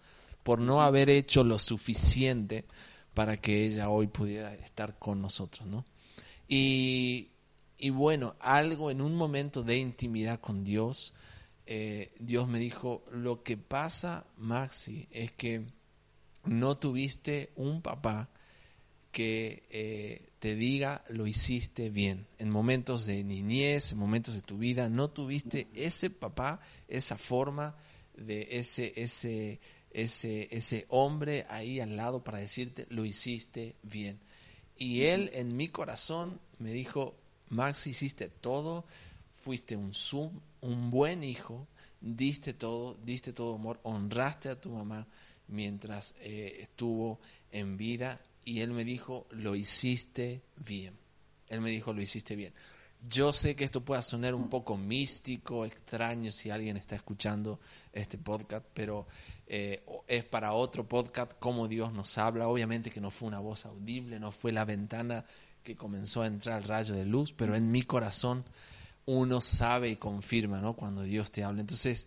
[0.44, 2.64] por no haber hecho lo suficiente
[3.12, 5.84] para que ella hoy pudiera estar con nosotros, ¿no?
[6.46, 7.28] Y,
[7.78, 11.14] y bueno, algo en un momento de intimidad con Dios,
[11.66, 15.66] eh, Dios me dijo, lo que pasa, Maxi, es que
[16.44, 18.28] no tuviste un papá
[19.10, 22.26] que eh, te diga lo hiciste bien.
[22.38, 27.76] En momentos de niñez, en momentos de tu vida, no tuviste ese papá, esa forma
[28.16, 34.20] de ese, ese, ese, ese hombre ahí al lado para decirte lo hiciste bien.
[34.76, 37.16] Y él en mi corazón me dijo,
[37.48, 38.84] Max, hiciste todo,
[39.44, 41.68] fuiste un, zoom, un buen hijo,
[42.00, 45.06] diste todo, diste todo amor, honraste a tu mamá
[45.48, 47.20] mientras eh, estuvo
[47.52, 50.94] en vida y él me dijo, lo hiciste bien.
[51.48, 52.54] Él me dijo, lo hiciste bien.
[53.06, 57.60] Yo sé que esto pueda sonar un poco místico, extraño si alguien está escuchando
[57.92, 59.06] este podcast, pero
[59.46, 62.48] eh, es para otro podcast cómo Dios nos habla.
[62.48, 65.26] Obviamente que no fue una voz audible, no fue la ventana
[65.62, 68.44] que comenzó a entrar el rayo de luz, pero en mi corazón
[69.06, 70.74] uno sabe y confirma, ¿no?
[70.74, 71.60] Cuando Dios te habla.
[71.60, 72.06] Entonces,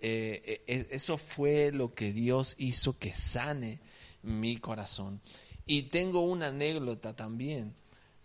[0.00, 3.80] eh, eh, eso fue lo que Dios hizo que sane
[4.22, 5.20] mi corazón.
[5.66, 7.74] Y tengo una anécdota también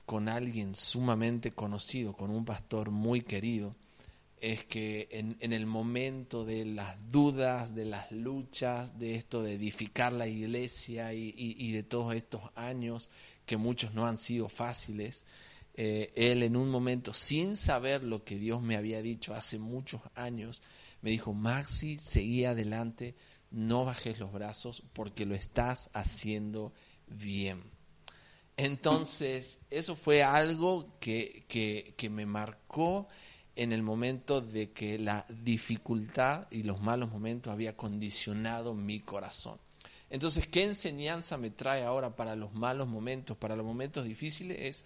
[0.06, 3.76] con alguien sumamente conocido, con un pastor muy querido,
[4.44, 10.12] es que en, el momento de las dudas, de las luchas, de esto de edificar
[10.12, 13.10] la iglesia y, de todos estos años
[13.46, 15.24] que muchos no han sido fáciles,
[15.76, 20.02] eh, él en un momento, sin saber lo que Dios me había dicho hace muchos
[20.16, 20.62] años,
[21.02, 23.16] me dijo, Maxi, seguí adelante,
[23.50, 26.74] no bajes los brazos porque lo estás haciendo
[27.08, 27.64] bien.
[28.56, 33.08] Entonces, eso fue algo que, que, que me marcó
[33.56, 39.60] en el momento de que la dificultad y los malos momentos había condicionado mi corazón.
[40.10, 44.58] Entonces, ¿qué enseñanza me trae ahora para los malos momentos, para los momentos difíciles?
[44.60, 44.86] Es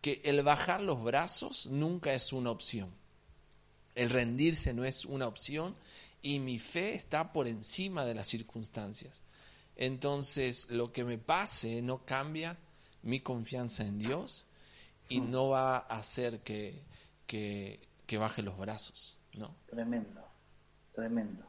[0.00, 2.90] que el bajar los brazos nunca es una opción.
[3.94, 5.74] El rendirse no es una opción
[6.22, 9.22] y mi fe está por encima de las circunstancias.
[9.76, 12.56] Entonces, lo que me pase no cambia
[13.02, 14.46] mi confianza en Dios
[15.08, 16.82] y no va a hacer que,
[17.26, 19.54] que, que baje los brazos, ¿no?
[19.70, 20.20] Tremendo,
[20.94, 21.44] tremendo.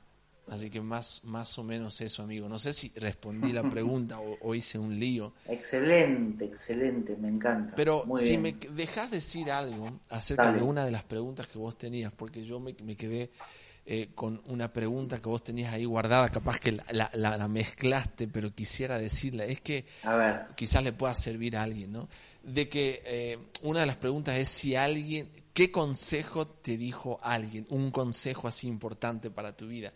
[0.49, 2.49] Así que más, más o menos eso, amigo.
[2.49, 5.33] No sé si respondí la pregunta o, hice un lío.
[5.47, 7.73] Excelente, excelente, me encanta.
[7.75, 12.11] Pero si me dejas decir algo acerca de una de las preguntas que vos tenías,
[12.11, 13.29] porque yo me, me quedé
[13.91, 18.27] eh, con una pregunta que vos tenías ahí guardada, capaz que la, la, la mezclaste,
[18.27, 19.45] pero quisiera decirla.
[19.45, 19.85] Es que
[20.55, 22.07] quizás le pueda servir a alguien, ¿no?
[22.43, 27.67] De que eh, una de las preguntas es si alguien, ¿Qué consejo te dijo alguien?
[27.67, 29.91] Un consejo así importante para tu vida.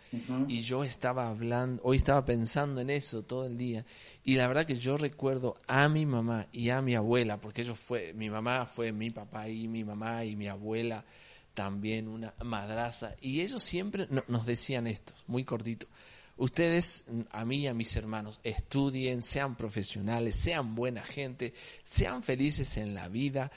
[0.49, 3.86] Y yo estaba hablando, hoy estaba pensando en eso todo el día.
[4.26, 7.80] Y la verdad que yo recuerdo a mi mamá y a mi abuela, porque ellos
[7.80, 11.06] fue, mi mamá fue mi papá y mi mamá y mi abuela
[11.54, 13.15] también una madraza.
[13.21, 15.88] Y ellos siempre nos decían esto, muy cortito.
[16.36, 22.76] Ustedes, a mí y a mis hermanos, estudien, sean profesionales, sean buena gente, sean felices
[22.78, 23.52] en la vida,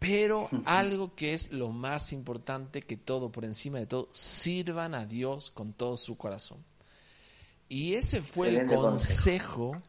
[0.00, 5.06] pero algo que es lo más importante que todo, por encima de todo, sirvan a
[5.06, 6.58] Dios con todo su corazón.
[7.68, 9.80] Y ese fue el consejo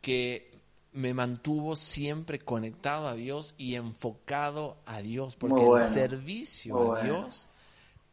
[0.00, 0.50] que
[0.92, 7.46] me mantuvo siempre conectado a Dios y enfocado a Dios, porque el servicio a Dios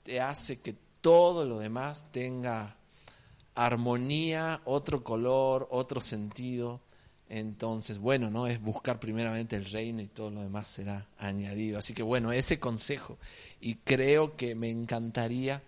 [0.04, 2.76] te hace que todo lo demás tenga
[3.56, 6.82] armonía, otro color, otro sentido.
[7.28, 8.48] Entonces, bueno, ¿no?
[8.48, 11.80] Es buscar primeramente el reino y todo lo demás será añadido.
[11.80, 13.18] Así que bueno, ese consejo.
[13.60, 15.64] Y creo que me encantaría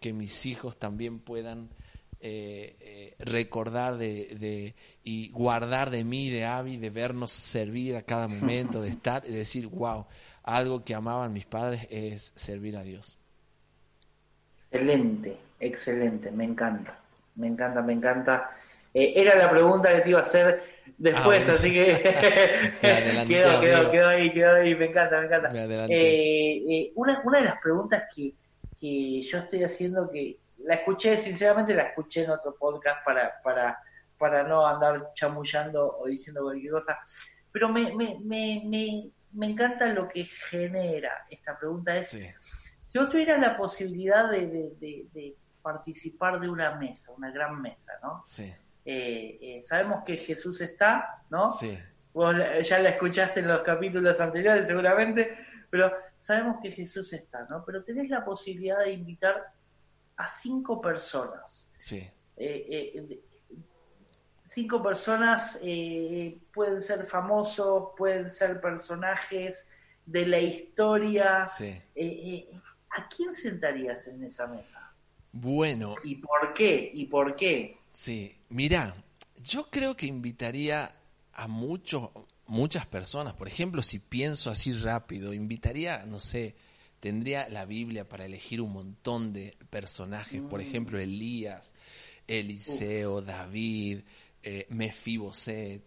[0.00, 1.68] que mis hijos también puedan
[2.22, 8.28] eh, eh, recordar de, y guardar de mí, de Avi, de vernos servir a cada
[8.28, 10.04] momento, de estar y decir, wow,
[10.42, 13.16] algo que amaban mis padres es servir a Dios.
[14.70, 16.98] Excelente, excelente, me encanta,
[17.36, 18.50] me encanta, me encanta.
[18.92, 20.62] Eh, era la pregunta que te iba a hacer
[20.98, 21.86] después, ah, así que
[23.28, 25.50] quedó, quedó, quedó, ahí, quedó ahí, me encanta, me encanta.
[25.88, 28.34] Eh, eh, una, una de las preguntas que,
[28.80, 33.78] que yo estoy haciendo, que la escuché, sinceramente la escuché en otro podcast para, para,
[34.18, 36.98] para no andar chamullando o diciendo cualquier cosa,
[37.52, 43.08] pero me, me, me, me, me encanta lo que genera esta pregunta, es si vos
[43.08, 48.24] tuvieras la posibilidad de, de, de, de participar de una mesa, una gran mesa, ¿no?
[48.26, 48.52] Sí
[48.84, 51.48] eh, eh, sabemos que Jesús está, ¿no?
[51.48, 51.78] Sí.
[52.12, 55.36] Vos ya la escuchaste en los capítulos anteriores seguramente,
[55.68, 57.64] pero sabemos que Jesús está, ¿no?
[57.64, 59.52] Pero tenés la posibilidad de invitar
[60.16, 61.70] a cinco personas.
[61.78, 62.08] Sí.
[62.36, 63.20] Eh,
[64.46, 65.60] cinco personas
[66.52, 69.68] pueden ser famosos, pueden ser personajes
[70.04, 71.46] de la historia.
[71.46, 71.80] Sí.
[72.90, 74.92] ¿A quién sentarías en esa mesa?
[75.32, 75.94] Bueno.
[76.02, 76.90] ¿Y por qué?
[76.92, 77.79] ¿Y por qué?
[77.92, 78.94] Sí, mira,
[79.42, 80.94] yo creo que invitaría
[81.32, 82.10] a muchos,
[82.46, 83.34] muchas personas.
[83.34, 86.54] Por ejemplo, si pienso así rápido, invitaría, no sé,
[87.00, 90.42] tendría la Biblia para elegir un montón de personajes.
[90.42, 90.62] Por mm.
[90.62, 91.74] ejemplo, Elías,
[92.26, 94.00] Eliseo, David,
[94.42, 95.82] eh, Mefiboset,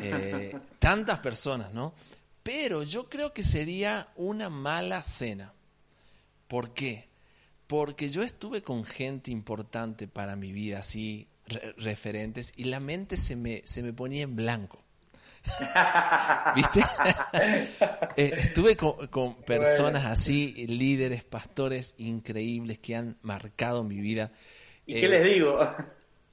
[0.00, 1.94] eh, tantas personas, ¿no?
[2.42, 5.52] Pero yo creo que sería una mala cena.
[6.46, 7.05] ¿Por qué?
[7.66, 11.28] Porque yo estuve con gente importante para mi vida, así,
[11.76, 14.82] referentes, y la mente se me, se me ponía en blanco.
[16.54, 16.84] ¿Viste?
[18.18, 24.32] Eh, estuve con, personas así, líderes, pastores increíbles que han marcado mi vida.
[24.86, 25.58] ¿Y qué les digo?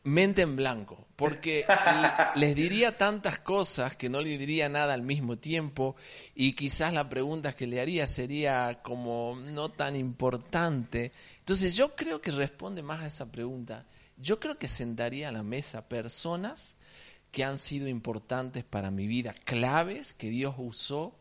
[0.04, 1.66] Mente en blanco, porque
[2.36, 5.96] les diría tantas cosas que no le diría nada al mismo tiempo
[6.36, 11.12] y quizás la pregunta que le haría sería como no tan importante.
[11.40, 13.86] Entonces yo creo que responde más a esa pregunta.
[14.18, 16.78] Yo creo que sentaría a la mesa personas
[17.32, 21.16] que han sido importantes para mi vida, claves que Dios usó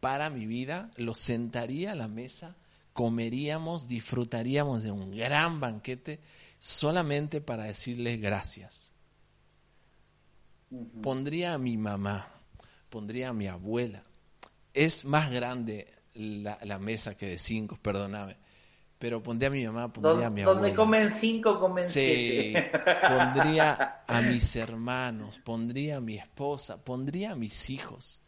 [0.00, 2.56] para mi vida, los sentaría a la mesa
[2.94, 6.20] comeríamos, disfrutaríamos de un gran banquete
[6.64, 8.90] solamente para decirles gracias.
[11.02, 12.28] Pondría a mi mamá,
[12.88, 14.02] pondría a mi abuela.
[14.72, 18.38] Es más grande la, la mesa que de cinco, perdóname
[19.04, 20.60] pero pondría a mi mamá, pondría a mi abuela.
[20.62, 22.54] Donde comen cinco, comen sí,
[23.06, 28.22] pondría a mis hermanos, pondría a mi esposa, pondría a mis hijos.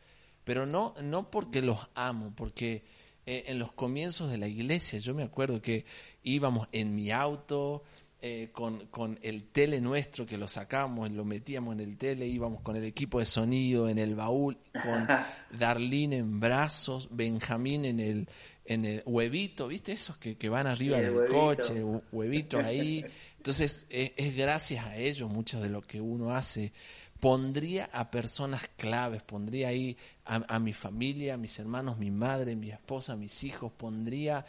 [0.44, 2.84] Pero no, no porque los amo, porque
[3.24, 5.86] eh, en los comienzos de la iglesia yo me acuerdo que
[6.22, 7.82] íbamos en mi auto,
[8.28, 12.60] eh, con, con, el tele nuestro que lo sacamos, lo metíamos en el tele, íbamos
[12.60, 15.06] con el equipo de sonido en el baúl, con
[15.56, 18.28] Darlene en brazos, Benjamín en el,
[18.64, 19.92] en el huevito, ¿viste?
[19.92, 23.04] Esos que, que van arriba del coche, huevito ahí.
[23.36, 26.72] Entonces, es, gracias a ellos mucho de lo que uno hace.
[27.20, 32.70] Pondría a personas claves, pondría ahí a, mi familia, a mis hermanos, mi madre, mi
[32.70, 34.44] esposa, mis hijos, pondría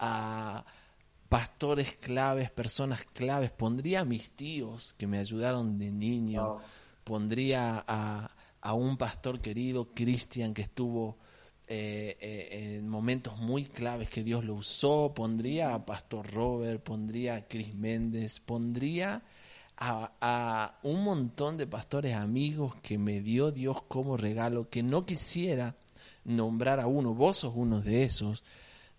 [0.00, 0.64] a
[1.30, 6.58] pastores claves, personas claves, pondría a mis tíos que me ayudaron de niño,
[7.04, 11.18] pondría a, a un pastor querido, Cristian, que estuvo
[11.68, 17.36] eh, eh, en momentos muy claves que Dios lo usó, pondría a Pastor Robert, pondría
[17.36, 19.22] a Chris Méndez, pondría
[19.76, 25.06] a, a, un montón de pastores amigos que me dio Dios como regalo, que no
[25.06, 25.76] quisiera
[26.24, 28.42] nombrar a uno, vos sos uno de esos,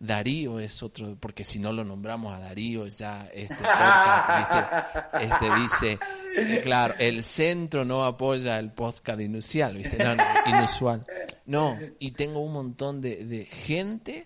[0.01, 5.99] Darío es otro, porque si no lo nombramos a Darío, ya este podcast, Este dice,
[6.35, 10.03] eh, claro, el centro no apoya el podcast inusual, ¿viste?
[10.03, 10.15] No,
[10.47, 11.05] inusual.
[11.45, 14.25] No, y tengo un montón de, de gente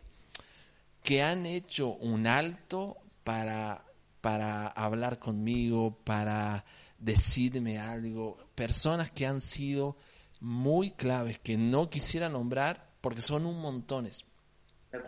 [1.03, 3.83] que han hecho un alto para,
[4.21, 6.63] para hablar conmigo, para
[6.99, 9.97] decirme algo, personas que han sido
[10.39, 14.25] muy claves, que no quisiera nombrar porque son un montones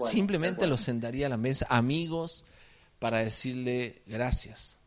[0.01, 2.45] Simplemente los sentaría a la mesa, amigos,
[2.99, 4.79] para decirle gracias.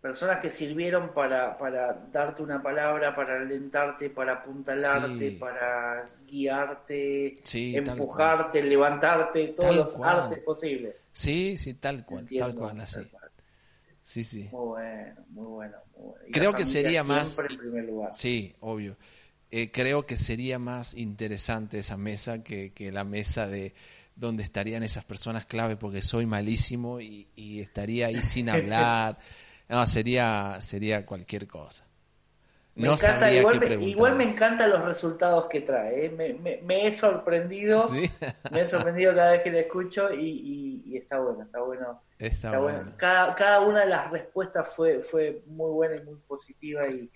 [0.00, 8.62] Personas que sirvieron para, para darte una palabra, para alentarte, para apuntalarte, para guiarte, empujarte,
[8.62, 10.94] levantarte, todos los artes posibles.
[11.12, 13.00] Sí, sí, tal cual, tal cual, así.
[14.02, 14.48] Sí, sí.
[14.52, 15.76] Muy bueno, muy bueno.
[16.32, 17.36] Creo que sería más...
[18.12, 18.96] Sí, obvio.
[19.56, 23.72] Eh, creo que sería más interesante esa mesa que, la mesa de
[24.14, 27.26] donde estarían esas personas clave porque soy malísimo y,
[27.62, 29.16] estaría ahí sin hablar.
[29.66, 31.86] No, sería, sería cualquier cosa.
[32.74, 32.94] no
[33.32, 36.04] igual, me, igual me encantan los resultados que trae.
[36.04, 36.60] ¿eh?
[36.62, 37.82] Me, he sorprendido,
[38.52, 42.02] me he sorprendido cada vez que le escucho y, está bueno, está bueno.
[42.18, 42.92] Está, bueno.
[42.98, 47.10] Cada, cada una de las respuestas fue, fue muy buena y muy positiva y,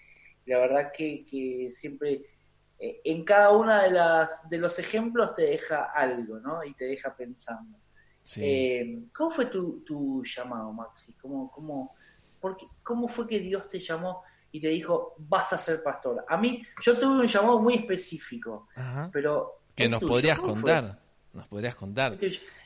[0.46, 2.22] la verdad que, que siempre
[2.79, 6.64] eh, en cada una de las de los ejemplos te deja algo, ¿no?
[6.64, 7.79] Y te deja pensando.
[8.37, 11.12] Eh, ¿Cómo fue tu, tu llamado, Maxi?
[11.14, 11.94] ¿Cómo, cómo,
[12.40, 14.22] porque, ¿Cómo fue que Dios te llamó
[14.53, 16.24] y te dijo, vas a ser pastor?
[16.29, 18.68] A mí, yo tuve un llamado muy específico,
[19.12, 19.61] pero...
[19.74, 20.98] Que nos podrías contar,
[21.33, 22.16] nos podrías contar.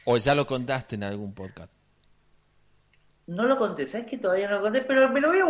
[0.04, 1.72] O ya lo contaste en algún podcast.
[3.26, 4.82] No lo conté, ¿sabes que todavía no lo conté?
[4.82, 5.46] Pero me lo voy a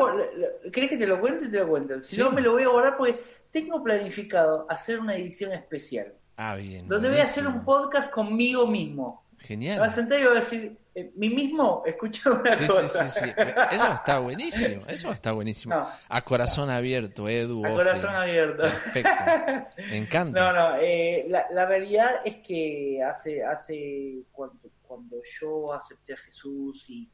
[0.73, 1.49] ¿Querés que te lo cuente?
[1.49, 2.03] Te lo cuento.
[2.05, 6.15] Si no, me lo voy a guardar porque tengo planificado hacer una edición especial.
[6.37, 6.89] Ah, bien.
[6.89, 9.25] Donde voy a hacer un podcast conmigo mismo.
[9.39, 9.77] Genial.
[9.77, 13.09] Me voy a sentar y voy a decir, eh, mi mismo, escucha una sí, cosa.
[13.09, 13.43] Sí, sí, sí.
[13.71, 14.83] Eso está buenísimo.
[14.87, 15.89] Eso está buenísimo.
[16.09, 17.65] a corazón abierto, Edu.
[17.65, 18.63] A corazón abierto.
[18.63, 19.25] Perfecto.
[19.91, 20.41] Me encanta.
[20.41, 20.77] No, no.
[20.81, 27.11] Eh, la, la, realidad es que hace, hace cuando, cuando yo acepté a Jesús y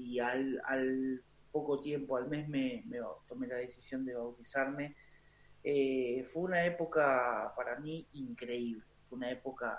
[0.00, 2.84] y al, al poco tiempo, al mes, me,
[3.28, 4.96] tomé la decisión de bautizarme.
[5.62, 9.78] Eh, fue una época para mí increíble, fue una época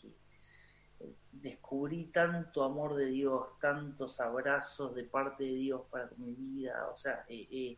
[0.00, 0.12] que,
[1.32, 6.96] descubrí tanto amor de Dios, tantos abrazos de parte de Dios para mi vida, o
[6.96, 7.76] sea, eh,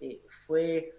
[0.00, 0.92] eh, fue,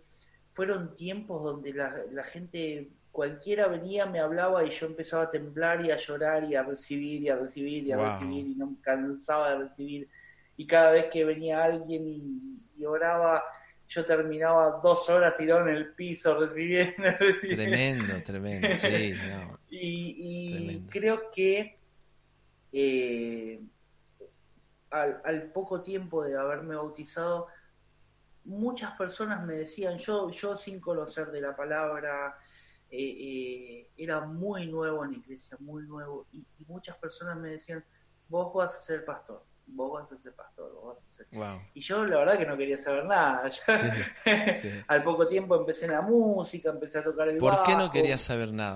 [0.53, 5.83] fueron tiempos donde la, la gente cualquiera venía, me hablaba y yo empezaba a temblar
[5.83, 8.79] y a llorar y a recibir y a recibir y a recibir y no me
[8.79, 10.07] cansaba de recibir.
[10.57, 12.03] Y cada vez que venía alguien
[12.75, 13.43] y, oraba,
[13.87, 16.95] yo terminaba dos horas tirado en el piso recibiendo.
[17.41, 19.15] Tremendo, tremendo, sí.
[19.69, 21.77] Y, creo que
[22.71, 23.59] eh,
[24.91, 27.47] al, al poco tiempo de haberme bautizado,
[28.47, 32.37] muchas personas me decían, yo, yo sin conocer de la palabra,
[32.89, 37.83] eh, eh, era muy nuevo en la iglesia, muy nuevo, y, muchas personas me decían,
[38.29, 41.27] vos vas a ser pastor, vos vas a ser pastor, vos vas a ser...
[41.73, 43.51] Y yo la verdad que no quería saber nada.
[44.87, 48.21] Al poco tiempo empecé en la música, empecé a tocar el ¿Por qué no querías
[48.21, 48.75] saber nada?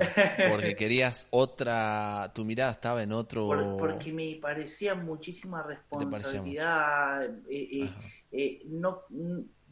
[0.49, 3.47] Porque querías otra, tu mirada estaba en otro...
[3.79, 7.89] porque me parecía muchísima responsabilidad, eh, eh,
[8.31, 9.03] eh, no,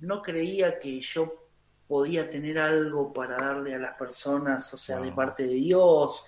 [0.01, 1.49] no creía que yo
[1.87, 6.23] podía tener algo para darle a las personas, o sea, de parte de Dios.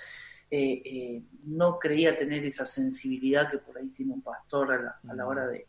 [0.54, 5.00] Eh, eh, no creía tener esa sensibilidad que por ahí tiene un pastor a la,
[5.08, 5.66] a la hora de,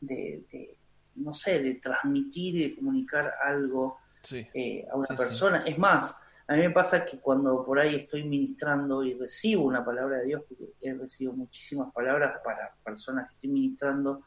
[0.00, 0.78] de,
[1.16, 3.98] no sé, de transmitir y de comunicar algo
[4.32, 5.64] eh, a una persona.
[5.66, 9.84] Es más, a mí me pasa que cuando por ahí estoy ministrando y recibo una
[9.84, 14.22] palabra de Dios, porque he recibido muchísimas palabras para personas que estoy ministrando,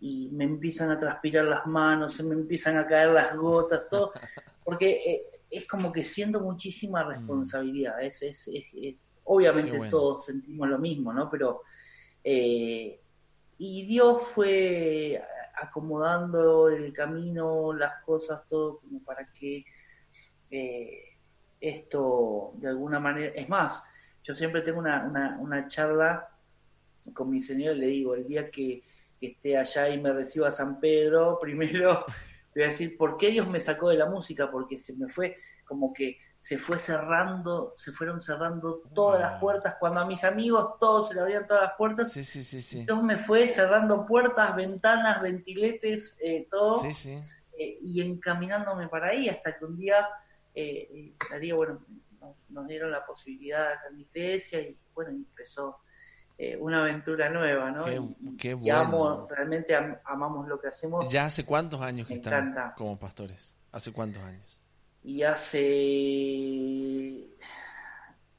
[0.00, 4.12] y me empiezan a transpirar las manos, se me empiezan a caer las gotas, todo,
[4.64, 7.08] porque eh, es como que siento muchísima mm.
[7.08, 8.02] responsabilidad.
[8.02, 11.30] Es, es, es, obviamente todos sentimos lo mismo, ¿no?
[11.30, 11.62] Pero,
[12.22, 13.00] eh,
[13.58, 15.22] y Dios fue
[15.56, 19.64] acomodando el camino, las cosas, todo como para que
[20.50, 21.16] eh,
[21.60, 23.82] esto de alguna manera, es más,
[24.22, 26.28] yo siempre tengo una, una, una charla
[27.12, 28.82] con mi señor y le digo, el día que
[29.20, 32.04] que esté allá y me reciba San Pedro, primero
[32.54, 34.50] voy a decir, ¿por qué Dios me sacó de la música?
[34.50, 39.76] Porque se me fue como que se fue cerrando, se fueron cerrando todas las puertas.
[39.80, 43.02] Cuando a mis amigos todos se le abrían todas las puertas, sí, sí, sí, entonces
[43.02, 49.64] me fue cerrando puertas, ventanas, ventiletes, eh, todo, eh, y encaminándome para ahí hasta que
[49.64, 50.06] un día,
[50.54, 51.82] eh, Darío, bueno,
[52.50, 55.78] nos, dieron la posibilidad de la iglesia y bueno, empezó
[56.36, 57.84] eh, una aventura nueva, ¿no?
[58.36, 59.28] Qué, bueno.
[59.30, 61.10] realmente amamos lo que hacemos.
[61.10, 63.54] ¿Ya hace cuántos años que están como pastores?
[63.70, 64.62] ¿Hace cuántos años?
[65.02, 65.60] Y hace...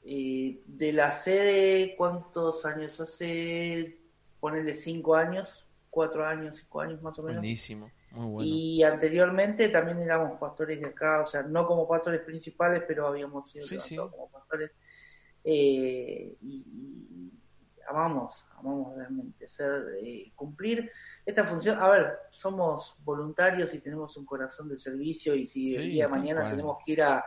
[0.08, 3.00] Eh, de la sede, ¿cuántos años?
[3.00, 3.98] Hace,
[4.38, 7.40] ponele cinco años, cuatro años, cinco años más o menos.
[7.40, 8.48] Buenísimo, muy bueno.
[8.48, 13.50] Y anteriormente también éramos pastores de acá, o sea, no como pastores principales, pero habíamos
[13.50, 14.70] sido como pastores.
[15.42, 17.32] Eh, y
[17.88, 20.90] amamos, amamos realmente ser, eh, cumplir
[21.24, 21.80] esta función.
[21.80, 26.10] A ver, somos voluntarios y tenemos un corazón de servicio y si el día de
[26.10, 27.24] mañana tenemos que ir a,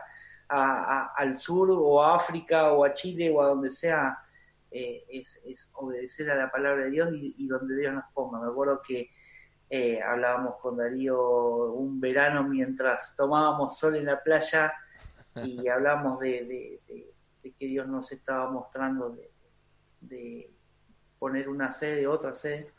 [0.48, 4.18] al sur o a África o a Chile o a donde sea,
[4.70, 8.40] eh, es, es, obedecer a la palabra de Dios y, donde Dios nos ponga.
[8.40, 9.10] Me acuerdo que
[9.68, 14.72] eh, hablábamos con Darío un verano mientras tomábamos sol en la playa
[15.36, 16.80] y hablábamos de,
[17.42, 19.30] de que Dios nos estaba mostrando de,
[20.00, 20.50] de
[21.18, 22.72] poner una sede, otra sede.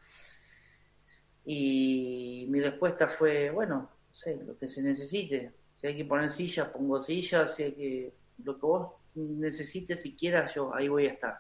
[1.45, 5.51] Y mi respuesta fue, bueno, no sé, lo que se necesite.
[5.78, 8.13] Si hay que poner sillas, pongo sillas, si hay que,
[8.43, 11.39] lo que vos necesites, si quieras, yo ahí voy a estar.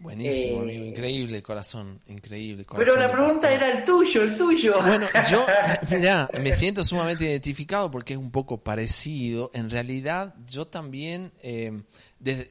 [0.00, 4.80] Buenísimo, amigo, eh, increíble corazón, increíble Pero la pregunta era el tuyo, el tuyo.
[4.80, 5.44] Bueno, yo,
[5.90, 9.50] mira, me siento sumamente identificado porque es un poco parecido.
[9.52, 11.82] En realidad, yo también, eh,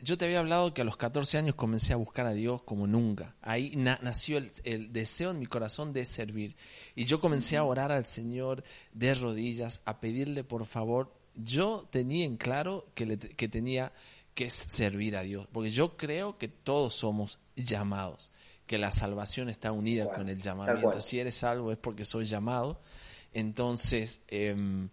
[0.03, 2.85] yo te había hablado que a los 14 años comencé a buscar a Dios como
[2.85, 3.35] nunca.
[3.41, 6.55] Ahí nació el, deseo en mi corazón de servir.
[6.93, 11.11] Y yo comencé a orar al Señor de rodillas, a pedirle por favor.
[11.33, 13.91] Yo tenía en claro que, que tenía
[14.39, 18.31] que es servir a Dios, porque yo creo que todos somos llamados,
[18.65, 21.01] que la salvación está unida con el llamamiento.
[21.01, 22.79] Si eres salvo es porque soy llamado.
[23.33, 24.87] Entonces, em,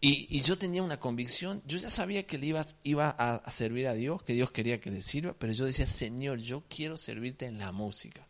[0.00, 3.94] y, yo tenía una convicción, yo ya sabía que le iba, iba a, servir a
[3.94, 7.58] Dios, que Dios quería que le sirva, pero yo decía, Señor, yo quiero servirte en
[7.60, 8.26] la música,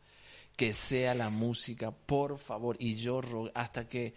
[0.57, 2.77] que sea la música, por favor.
[2.79, 3.23] Y yo
[3.55, 4.13] hasta que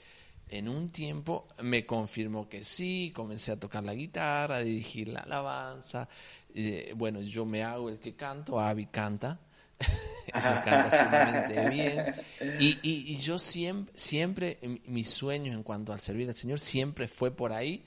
[0.49, 5.21] en un tiempo me confirmó que sí, comencé a tocar la guitarra, a dirigir la
[5.21, 6.07] alabanza.
[6.53, 9.39] Eh, bueno, yo me hago el que canto, Avi canta,
[10.27, 12.15] ella canta sumamente bien.
[12.59, 17.31] Y, y, yo siempre, siempre, mis sueños en cuanto al servir al Señor siempre fue
[17.31, 17.83] por ahí.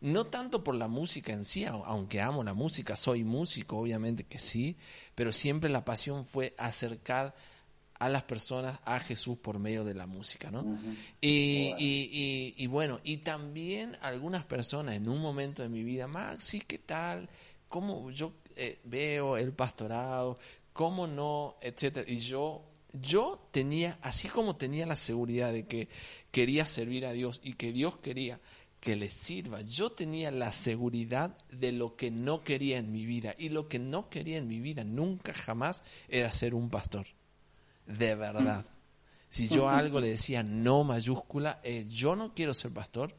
[0.00, 4.38] No tanto por la música en sí, aunque amo la música, soy músico, obviamente que
[4.38, 4.78] sí,
[5.14, 7.34] pero siempre la pasión fue acercar
[8.00, 10.78] a las personas a Jesús por medio de la música, ¿no?
[11.20, 16.60] y, y, y, bueno, y también algunas personas en un momento de mi vida, Maxi,
[16.62, 17.28] ¿qué tal?
[17.68, 20.38] ¿Cómo yo eh, veo el pastorado?
[20.72, 21.56] ¿Cómo no?
[21.60, 22.10] Etcétera.
[22.10, 25.88] Y yo, yo tenía, así como tenía la seguridad de que
[26.30, 28.40] quería servir a Dios y que Dios quería
[28.80, 33.34] que le sirva, yo tenía la seguridad de lo que no quería en mi vida.
[33.36, 37.06] Y lo que no quería en mi vida nunca jamás era ser un pastor
[37.98, 38.64] de verdad.
[39.28, 43.14] Si yo algo le decía no mayúscula, yo no quiero ser pastor,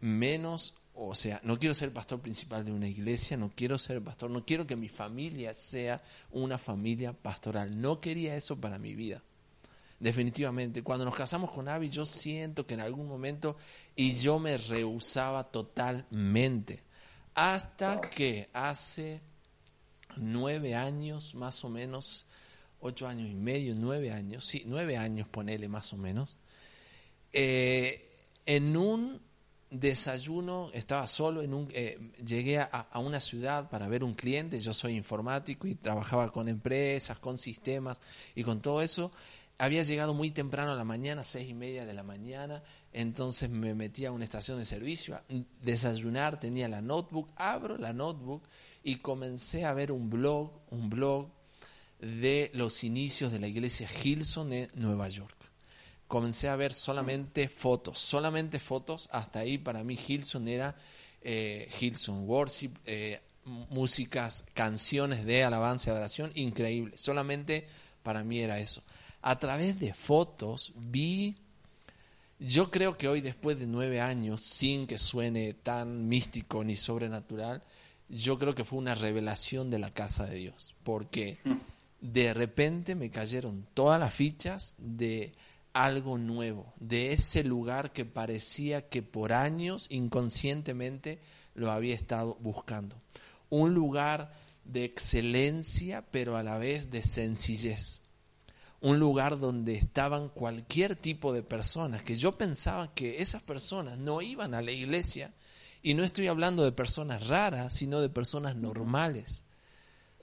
[0.00, 4.30] menos, o sea, no quiero ser pastor principal de una iglesia, no quiero ser pastor,
[4.30, 7.80] no quiero que mi familia sea una familia pastoral.
[7.80, 9.22] No quería eso para mi vida.
[10.04, 10.82] definitivamente.
[10.82, 13.56] Cuando nos casamos con Abby, yo siento que en algún momento,
[13.96, 16.82] y yo me rehusaba totalmente,
[17.34, 19.20] hasta que hace
[20.16, 22.26] nueve años, más o menos,
[22.84, 26.36] ocho años y medio, nueve años, sí, nueve años, ponele más o menos,
[27.32, 28.10] eh,
[28.44, 29.20] en un
[29.70, 34.60] desayuno, estaba solo, en un, eh, llegué a, a, una ciudad para ver un cliente,
[34.60, 37.98] yo soy informático y trabajaba con empresas, con sistemas
[38.34, 39.10] y con todo eso.
[39.56, 42.62] Había llegado muy temprano a la mañana, seis y media de la mañana,
[42.92, 45.22] entonces me metí a una estación de servicio, a
[45.62, 48.42] desayunar, tenía la notebook, abro la notebook
[48.82, 51.30] y comencé a ver un blog, un blog
[52.04, 55.34] de los inicios de la iglesia Hilson en Nueva York.
[56.06, 59.08] Comencé a ver solamente fotos, solamente fotos.
[59.10, 60.76] Hasta ahí para mí Hilson era
[61.22, 66.96] eh, Hilson Worship, eh, músicas, canciones de alabanza y adoración, increíble.
[66.96, 67.66] Solamente
[68.02, 68.82] para mí era eso.
[69.22, 71.36] A través de fotos vi,
[72.38, 77.62] yo creo que hoy después de nueve años, sin que suene tan místico ni sobrenatural,
[78.10, 81.73] yo creo que fue una revelación de la casa de Dios, porque hmm.
[82.04, 85.32] De repente me cayeron todas las fichas de
[85.72, 91.18] algo nuevo, de ese lugar que parecía que por años inconscientemente
[91.54, 93.00] lo había estado buscando.
[93.48, 94.34] Un lugar
[94.66, 98.00] de excelencia, pero a la vez de sencillez.
[98.82, 104.20] Un lugar donde estaban cualquier tipo de personas, que yo pensaba que esas personas no
[104.20, 105.32] iban a la iglesia,
[105.82, 109.42] y no estoy hablando de personas raras, sino de personas normales.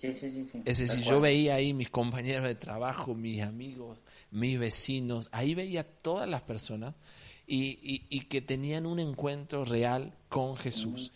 [0.02, 4.00] Sí, sí, sí, Es decir, yo veía ahí mis compañeros de trabajo, mis amigos,
[4.32, 6.96] mis vecinos, ahí veía todas las personas
[7.46, 7.78] y,
[8.10, 11.12] y, que tenían un encuentro real con Jesús.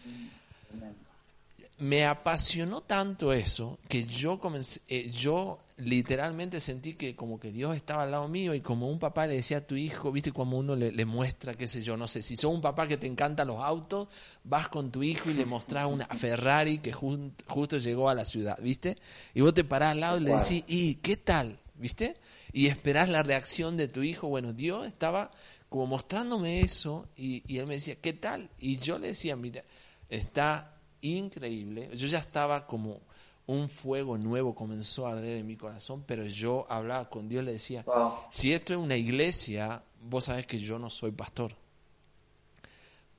[1.79, 7.75] Me apasionó tanto eso que yo comencé, eh, yo literalmente sentí que como que Dios
[7.75, 10.57] estaba al lado mío y como un papá le decía a tu hijo, viste como
[10.57, 13.47] uno le, muestra, qué sé yo, no sé, si sos un papá que te encantan
[13.47, 14.07] los autos,
[14.43, 18.57] vas con tu hijo y le mostrás una Ferrari que justo llegó a la ciudad,
[18.61, 18.97] viste,
[19.33, 21.59] y vos te parás al lado y le decís, ¿y qué tal?
[21.75, 22.15] ¿Viste?
[22.53, 25.31] Y esperás la reacción de tu hijo, bueno, Dios estaba
[25.67, 28.49] como mostrándome eso y, y él me decía, ¿qué tal?
[28.57, 29.65] Y yo le decía, mira,
[30.07, 33.01] está increíble, yo ya estaba como
[33.47, 37.53] un fuego nuevo comenzó a arder en mi corazón, pero yo hablaba con Dios, le
[37.53, 37.85] decía,
[38.31, 41.53] si esto es una iglesia, vos sabés que yo no soy pastor,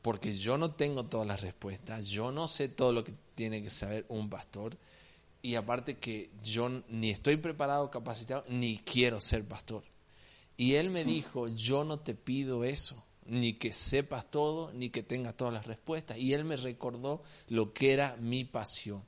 [0.02, 3.70] porque yo no tengo todas las respuestas, yo no sé todo lo que tiene que
[3.70, 4.76] saber un pastor,
[5.42, 9.84] y aparte que yo ni estoy preparado, capacitado, ni quiero ser pastor.
[10.56, 11.06] Y él me mm.
[11.06, 15.66] dijo, yo no te pido eso, ni que sepas todo, ni que tengas todas las
[15.66, 16.18] respuestas.
[16.18, 19.04] Y él me recordó lo que era mi pasión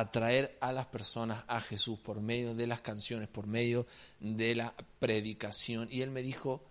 [0.00, 3.86] atraer a las personas a Jesús por medio de las canciones, por medio
[4.20, 5.88] de la predicación.
[5.90, 6.64] Y él me dijo,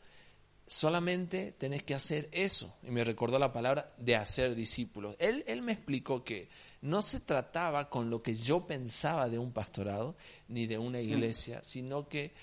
[0.68, 2.76] solamente tenés que hacer eso.
[2.84, 5.16] Y me recordó la palabra de hacer discípulos.
[5.20, 6.50] Él, él me explicó que
[6.82, 10.16] no se trataba con lo que yo pensaba de un pastorado
[10.50, 12.34] ni de una iglesia, sino que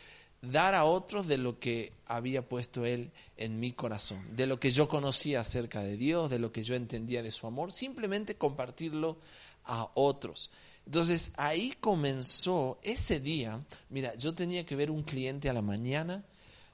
[0.40, 4.70] dar a otros de lo que había puesto Él en mi corazón, de lo que
[4.70, 9.18] yo conocía acerca de Dios, de lo que yo entendía de su amor, simplemente compartirlo
[9.64, 10.50] a otros.
[10.90, 16.24] Entonces ahí comenzó ese día, mira, yo tenía que ver un cliente a la mañana,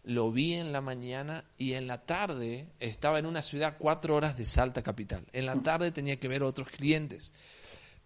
[0.05, 4.35] lo vi en la mañana y en la tarde estaba en una ciudad cuatro horas
[4.39, 5.27] de Salta Capital.
[5.35, 7.35] En la tarde tenía que ver otros clientes.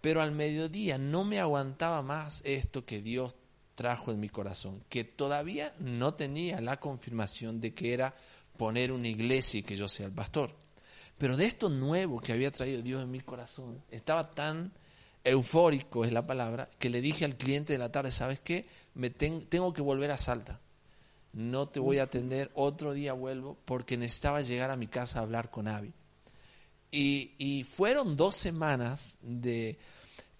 [0.01, 3.37] Pero al mediodía no me aguantaba más esto que Dios
[3.77, 8.17] trajo en mi corazón, que todavía no tenía la confirmación de que era
[8.57, 10.57] poner una iglesia y que yo sea el pastor.
[11.19, 14.73] Pero de esto nuevo que había traído Dios en mi corazón, estaba tan
[15.25, 18.67] eufórico es la palabra, que le dije al cliente de la tarde, ¿sabes qué?
[18.95, 20.61] Me tengo que volver a Salta.
[21.33, 25.23] No te voy a atender, otro día vuelvo porque necesitaba llegar a mi casa a
[25.23, 25.93] hablar con Avi.
[26.93, 29.79] Y, fueron dos semanas de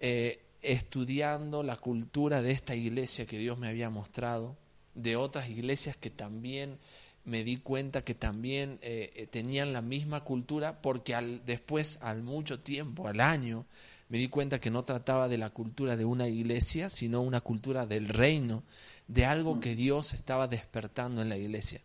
[0.01, 4.57] eh, estudiando la cultura de esta iglesia que Dios me había mostrado,
[4.95, 6.79] de otras iglesias que también
[7.25, 12.23] me di cuenta que también eh, eh, tenían la misma cultura, porque al, después, al
[12.23, 13.67] mucho tiempo, al año,
[14.11, 17.87] me di cuenta que no trataba de la cultura de una iglesia, sino una cultura
[17.87, 18.65] del reino,
[19.07, 21.81] de algo que Dios estaba despertando en la iglesia.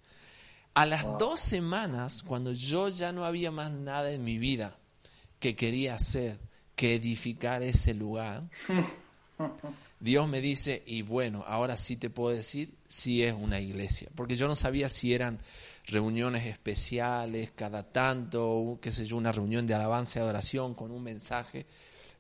[0.74, 4.76] A las dos semanas, cuando yo ya no había más nada en mi vida
[5.40, 6.40] que quería hacer
[6.76, 8.44] que edificar ese lugar,
[10.00, 14.36] Dios me dice, y bueno, ahora sí te puedo decir si es una iglesia, porque
[14.36, 15.40] yo no sabía si eran
[15.86, 21.04] reuniones especiales, cada tanto, qué sé yo, una reunión de alabanza y adoración con un
[21.04, 21.68] mensaje,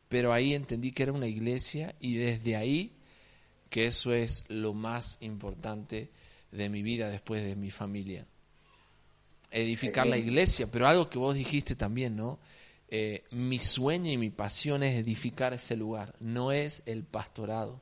[0.10, 2.93] pero ahí entendí que era una iglesia y desde ahí,
[3.70, 6.12] que eso es lo más importante
[6.51, 8.26] de mi vida después de mi familia.
[9.51, 12.39] Edificar la iglesia, pero algo que vos dijiste también, ¿no?
[12.88, 17.82] Eh, mi sueño y mi pasión es edificar ese lugar, no es el pastorado,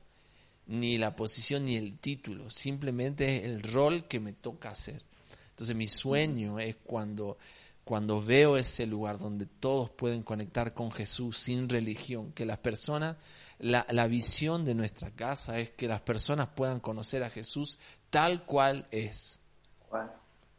[0.67, 5.03] ni la posición, ni el título, simplemente es el rol que me toca hacer.
[5.49, 7.38] Entonces mi sueño es cuando,
[7.84, 13.17] cuando veo ese lugar donde todos pueden conectar con Jesús sin religión, que las personas,
[13.59, 17.77] la, la visión de nuestra casa es que las personas puedan conocer a Jesús
[18.09, 19.39] tal cual es.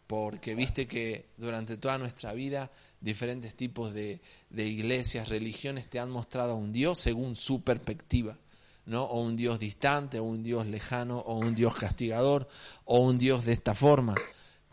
[0.07, 2.71] Porque viste que durante toda nuestra vida
[3.01, 4.21] diferentes tipos de,
[4.51, 8.39] de, iglesias, religiones te han mostrado a un Dios según su perspectiva,
[8.85, 9.05] ¿no?
[9.05, 12.49] O un Dios distante, o un Dios lejano, o un Dios castigador,
[12.85, 14.15] o un Dios de esta forma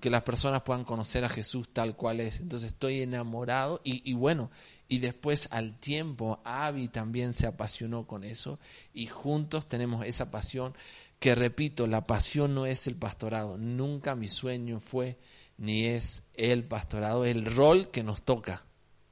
[0.02, 2.42] que las personas puedan conocer a Jesús tal cual es.
[2.42, 4.50] Entonces estoy enamorado y, bueno,
[4.90, 8.60] y después al tiempo Avi también se apasionó con eso
[8.94, 10.74] y juntos tenemos esa pasión
[11.20, 15.18] que repito, la pasión no es el pastorado, nunca mi sueño fue
[15.60, 18.64] ni es el pastorado, el rol que nos toca,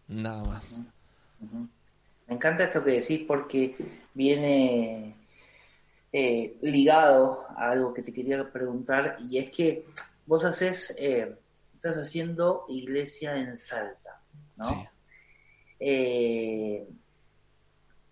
[0.08, 0.82] nada más.
[2.28, 3.76] Me encanta esto que decís porque
[4.16, 5.16] viene
[6.12, 9.86] eh, ligado a algo que te quería preguntar y es que
[10.30, 11.36] vos haces, eh,
[11.74, 14.22] estás haciendo iglesia en Salta,
[14.58, 14.64] ¿no?
[14.64, 14.76] Sí.
[15.80, 16.88] Eh,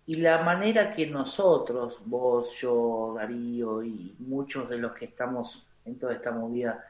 [0.06, 5.96] y la manera que nosotros, vos, yo, Darío y muchos de los que estamos en
[5.96, 6.84] toda esta movida,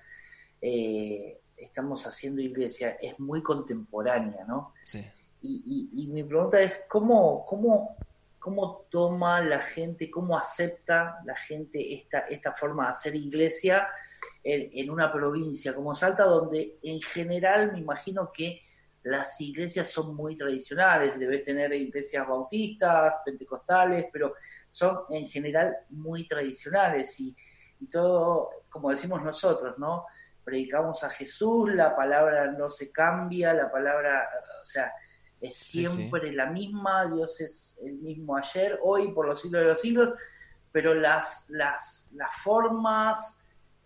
[0.62, 4.72] eh, estamos haciendo iglesia, es muy contemporánea, ¿no?
[4.85, 5.05] Sí.
[5.43, 7.99] Y, y, mi pregunta es, ¿cómo, cómo,
[8.39, 13.89] ¿cómo toma la gente, cómo acepta la gente esta, esta forma de hacer iglesia?
[14.43, 18.62] En, una provincia como Salta, donde en general me imagino que
[19.03, 24.34] las iglesias son muy tradicionales, debes tener iglesias bautistas, pentecostales, pero
[24.70, 27.36] son en general muy tradicionales y,
[27.93, 30.07] todo, como decimos nosotros, ¿no?
[30.43, 34.28] Predicamos a Jesús, la palabra no se cambia, la palabra,
[34.61, 34.93] o sea,
[35.41, 39.80] es siempre la misma, Dios es el mismo ayer, hoy, por los siglos de los
[39.80, 40.14] siglos,
[40.72, 43.38] pero las, las, las formas,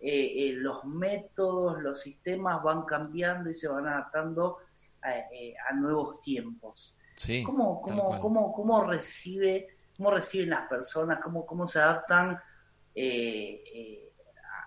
[0.05, 4.57] eh, eh, los métodos, los sistemas van cambiando y se van adaptando
[5.01, 6.97] a, eh, nuevos tiempos.
[7.45, 12.37] ¿Cómo, cómo, cómo, cómo, recibe, cómo reciben las personas, cómo, cómo se adaptan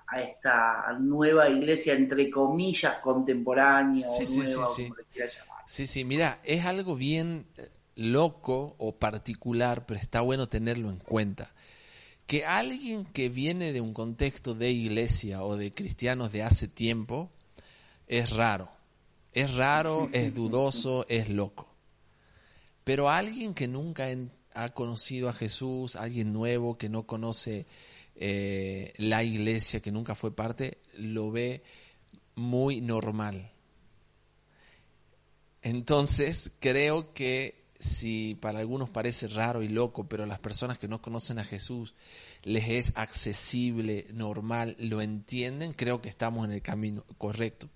[0.08, 4.90] a esta nueva iglesia, entre comillas, contemporánea sí, sí, nueva, sí,
[5.66, 7.46] Sí, sí, mira, es algo bien
[7.94, 11.50] loco o particular, pero está bueno tenerlo en cuenta
[12.26, 17.30] que alguien que viene de un contexto de iglesia o de cristianos de hace tiempo
[18.06, 18.68] es raro.
[19.32, 21.68] Es raro, es dudoso, es loco.
[22.84, 24.08] Pero alguien que nunca
[24.54, 27.66] ha conocido a Jesús, alguien nuevo que no conoce
[28.16, 31.62] eh, la iglesia, que nunca fue parte, lo ve
[32.34, 33.52] muy normal.
[35.62, 40.88] Entonces creo que si para algunos parece raro y loco, pero a las personas que
[40.88, 41.94] no conocen a Jesús
[42.42, 47.68] les es accesible, normal, lo entienden, creo que estamos en el camino correcto.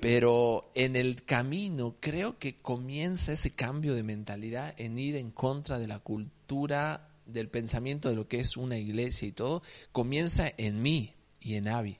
[0.00, 5.78] Pero en el camino creo que comienza ese cambio de mentalidad en ir en contra
[5.78, 9.62] de la cultura, del pensamiento de lo que es una iglesia y todo,
[9.92, 11.98] comienza en mí y en Avi.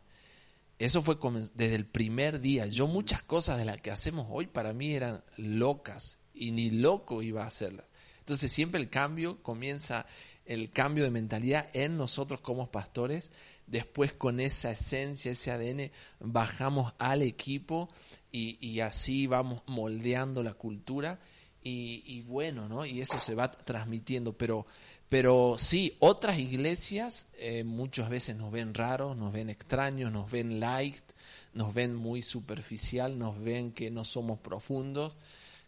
[0.78, 1.18] Eso fue
[1.54, 2.66] desde el primer día.
[2.66, 7.22] Yo muchas cosas de las que hacemos hoy para mí eran locas y ni loco
[7.22, 7.86] iba a hacerlas.
[8.18, 10.06] Entonces siempre el cambio comienza,
[10.46, 13.30] el cambio de mentalidad en nosotros como pastores,
[13.66, 17.88] después con esa esencia, ese ADN, bajamos al equipo
[18.32, 21.20] y, así vamos moldeando la cultura
[21.62, 22.86] y, bueno, ¿no?
[22.86, 24.66] Y eso se va transmitiendo, pero,
[25.08, 30.58] pero sí, otras iglesias eh, muchas veces nos ven raros, nos ven extraños, nos ven
[30.58, 31.04] light,
[31.52, 35.16] nos ven muy superficial, nos ven que no somos profundos,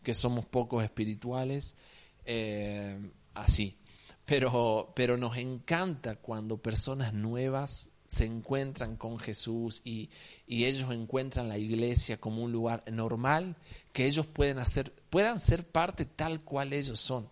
[0.02, 1.76] que somos pocos espirituales,
[2.24, 2.98] eh,
[3.34, 3.78] así.
[4.24, 10.10] Pero, pero nos encanta cuando personas nuevas se encuentran con Jesús y,
[10.46, 13.56] y, ellos encuentran la iglesia como un lugar normal
[13.92, 17.30] que ellos pueden hacer, puedan ser parte tal cual ellos son.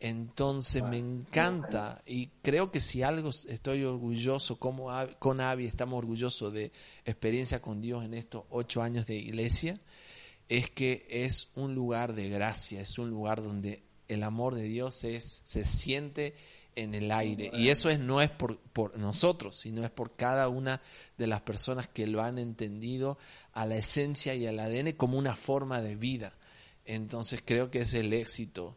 [0.00, 6.52] Entonces me encanta y creo que si algo estoy orgulloso, como con Avi estamos orgullosos
[6.52, 6.72] de
[7.04, 9.80] experiencia con Dios en estos ocho años de iglesia,
[10.48, 15.04] es que es un lugar de gracia, es un lugar donde el amor de Dios
[15.04, 16.34] es, se siente
[16.76, 17.50] en el aire.
[17.54, 20.80] Y eso es, no es por, por nosotros, sino es por cada una
[21.16, 23.18] de las personas que lo han entendido
[23.52, 26.34] a la esencia y al ADN como una forma de vida.
[26.84, 28.76] Entonces creo que es el éxito,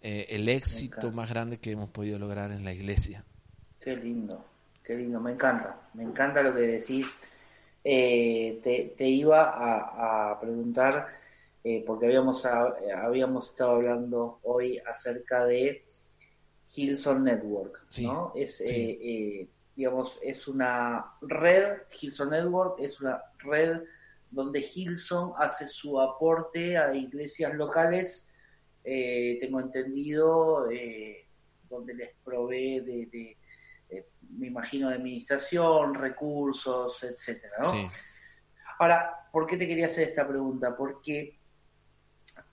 [0.00, 3.24] eh, el éxito más grande que hemos podido lograr en la iglesia.
[3.80, 4.44] Qué lindo,
[4.82, 7.18] qué lindo, me encanta, me encanta lo que decís.
[7.82, 11.08] Eh, te, iba a, preguntar,
[11.64, 15.84] eh, porque habíamos, habíamos estado hablando hoy acerca de
[16.74, 18.32] Hilson Network, ¿no?
[18.34, 23.80] Es, eh, digamos, es una red, Hilson Network es una red
[24.30, 28.30] donde Hilson hace su aporte a iglesias locales,
[28.82, 30.66] tengo entendido,
[31.68, 33.36] donde les provee de
[34.36, 37.90] me imagino, de administración, recursos, etcétera, ¿no?
[38.78, 40.74] Ahora, ¿por qué te quería hacer esta pregunta?
[40.76, 41.38] Porque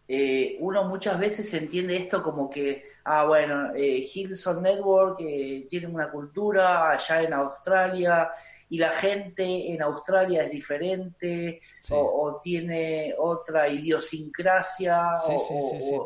[0.08, 5.88] eh, uno muchas veces entiende esto como que, ah, bueno, eh, Hilson Network eh, tiene
[5.88, 8.30] una cultura allá en Australia
[8.70, 11.62] y la gente en Australia es diferente
[11.92, 15.12] o, tiene otra idiosincrasia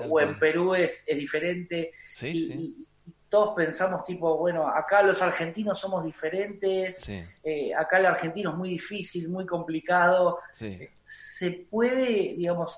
[0.07, 1.91] o, en Perú es, es diferente.
[2.21, 2.87] Y,
[3.31, 7.07] todos pensamos tipo, bueno, acá los argentinos somos diferentes,
[7.41, 10.39] eh, acá el argentino es muy difícil, muy complicado.
[10.51, 12.77] Se puede, digamos,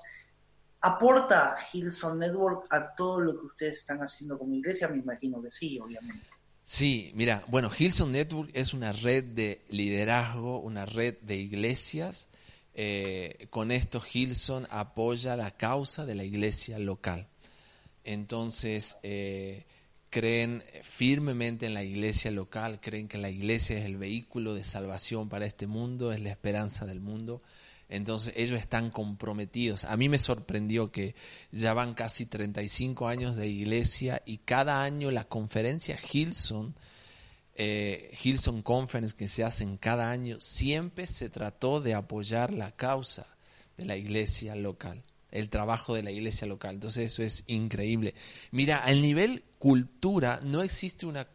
[0.80, 5.50] aporta Hilson Network a todo lo que ustedes están haciendo como iglesia, me imagino que
[5.50, 6.24] sí, obviamente.
[6.62, 12.28] Sí, mira, bueno, Hilson Network es una red de liderazgo, una red de iglesias.
[12.74, 17.26] Eh, con esto Hilson apoya la causa de la iglesia local.
[18.04, 19.64] Entonces, eh,
[20.14, 25.28] creen firmemente en la iglesia local, creen que la iglesia es el vehículo de salvación
[25.28, 27.42] para este mundo, es la esperanza del mundo.
[27.88, 29.84] Entonces ellos están comprometidos.
[29.84, 31.16] A mí me sorprendió que
[31.50, 36.76] ya van casi 35 años de iglesia y cada año la conferencia Hilson,
[37.56, 43.26] eh, Hilson Conference que se hacen cada año, siempre se trató de apoyar la causa
[43.76, 45.02] de la iglesia local
[45.34, 46.76] el trabajo de la iglesia local.
[46.76, 48.14] Entonces eso es increíble.
[48.52, 51.26] Mira, al nivel cultura, no existe una,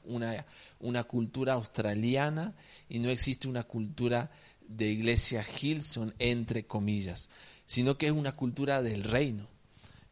[0.80, 2.56] una, cultura australiana
[2.88, 4.32] y no existe una cultura
[4.68, 7.30] de iglesia Hilson, entre comillas,
[7.66, 9.48] sino que es una cultura del reino.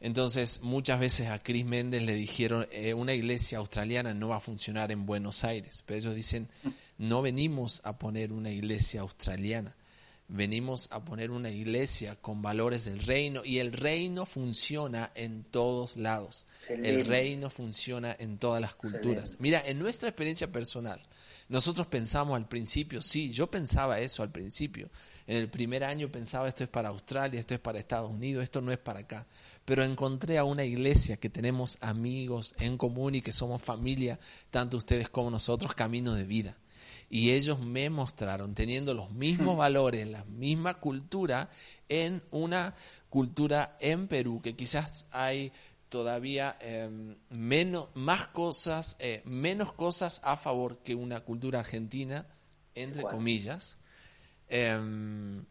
[0.02, 4.42] Entonces, muchas veces a Chris Méndez le dijeron, eh, una iglesia australiana no va a
[4.42, 6.50] funcionar en Buenos Aires, pero ellos dicen,
[6.98, 9.76] no venimos a poner una iglesia australiana,
[10.28, 15.96] venimos a poner una iglesia con valores del reino y el reino funciona en todos
[15.96, 16.46] lados.
[16.68, 19.38] El reino funciona en todas las culturas.
[19.40, 21.02] Mira, en nuestra experiencia personal,
[21.48, 24.90] nosotros pensamos al principio, sí, yo pensaba eso al principio.
[25.28, 28.62] En el primer año pensaba esto es para Australia, esto es para Estados Unidos, esto
[28.62, 29.26] no es para acá.
[29.64, 34.20] Pero encontré a una iglesia que tenemos amigos en común y que somos familia,
[34.50, 36.58] tanto ustedes como nosotros, camino de vida
[37.10, 39.60] y ellos me mostraron teniendo los mismos hmm.
[39.60, 41.50] valores, la misma cultura
[41.90, 42.76] en una
[43.10, 45.52] cultura en Perú que quizás hay
[45.90, 52.28] todavía em, menos más cosas eh, menos cosas a favor que una cultura argentina
[52.78, 53.78] entre comillas.
[54.48, 55.44] Em,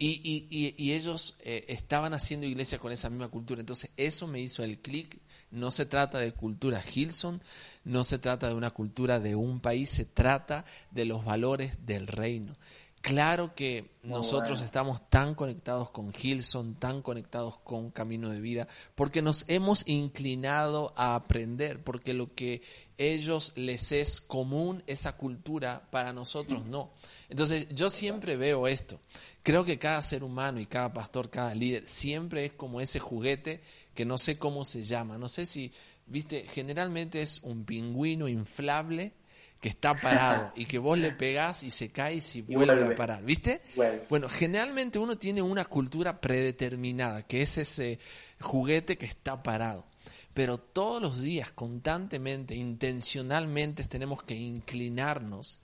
[0.00, 3.60] y, y, y, ellos eh, estaban haciendo iglesia con esa misma cultura.
[3.60, 5.20] Entonces eso me hizo el clic.
[5.50, 7.42] No se trata de cultura Hilson,
[7.88, 12.06] no se trata de una cultura de un país, se trata de los valores del
[12.06, 12.56] reino.
[13.00, 19.22] Claro que nosotros estamos tan conectados con Hilson, tan conectados con Camino de Vida, porque
[19.22, 22.60] nos hemos inclinado a aprender, porque lo que
[22.98, 26.90] ellos les es común, esa cultura, para nosotros no.
[27.28, 29.00] Entonces yo siempre veo esto.
[29.42, 33.62] Creo que cada ser humano y cada pastor, cada líder, siempre es como ese juguete
[33.94, 35.16] que no sé cómo se llama.
[35.16, 35.72] No sé si,
[36.08, 39.12] viste, generalmente es un pingüino inflable
[39.60, 42.96] que está parado y que vos le pegás y se cae y se vuelve, a
[42.96, 43.60] parar, ¿viste?
[44.08, 47.98] Bueno, generalmente uno tiene una cultura predeterminada, que es ese
[48.40, 49.86] juguete que está parado.
[50.34, 55.58] Pero todos los días, constantemente, intencionalmente, tenemos que inclinarnos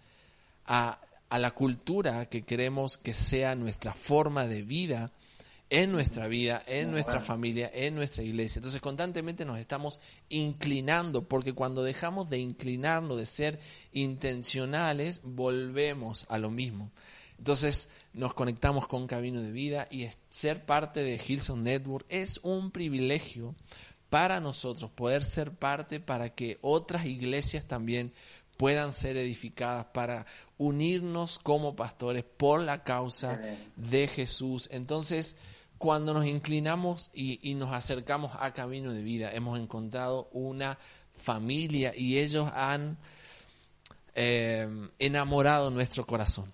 [0.66, 5.12] a, a la cultura que queremos que sea nuestra forma de vida
[5.70, 8.58] en nuestra vida, en nuestra familia, en nuestra iglesia.
[8.58, 13.58] Entonces constantemente nos estamos inclinando, porque cuando dejamos de inclinarnos, de ser
[13.92, 16.90] intencionales, volvemos a lo mismo.
[17.38, 22.70] Entonces nos conectamos con Camino de Vida y ser parte de Hilson Network es un
[22.70, 23.54] privilegio
[24.10, 28.12] para nosotros poder ser parte para que otras iglesias también
[28.56, 30.26] puedan ser edificadas para
[30.58, 33.40] unirnos como pastores por la causa
[33.74, 34.68] de Jesús.
[34.70, 35.36] Entonces,
[35.84, 40.78] cuando nos inclinamos y, nos acercamos a Camino de Vida, hemos encontrado una
[41.14, 42.96] familia y ellos han
[44.14, 44.66] eh,
[44.98, 46.50] enamorado nuestro corazón.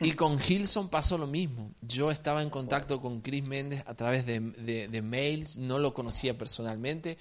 [0.00, 1.72] Y con Gilson pasó lo mismo.
[1.82, 6.38] Yo estaba en contacto con Chris Méndez a través de, de, mails, no lo conocía
[6.38, 7.18] personalmente.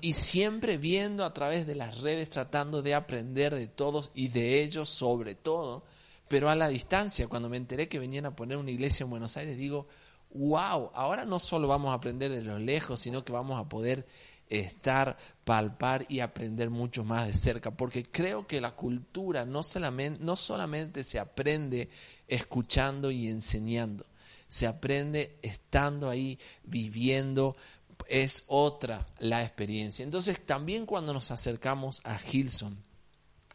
[0.00, 4.62] y siempre viendo a través de las redes, tratando de aprender de todos y de
[4.62, 5.82] ellos sobre todo,
[6.28, 7.26] pero a la distancia.
[7.26, 9.88] Cuando me enteré que venían a poner una iglesia en Buenos Aires, digo,
[10.30, 14.06] wow, ahora no solo vamos a aprender de lo lejos, sino que vamos a poder
[14.48, 20.22] estar, palpar y aprender mucho más de cerca, porque creo que la cultura no solamente,
[20.22, 21.88] no solamente se aprende
[22.26, 24.04] escuchando y enseñando,
[24.48, 27.56] se aprende estando ahí, viviendo,
[28.08, 30.02] es otra la experiencia.
[30.02, 32.76] Entonces también cuando nos acercamos a Hilson,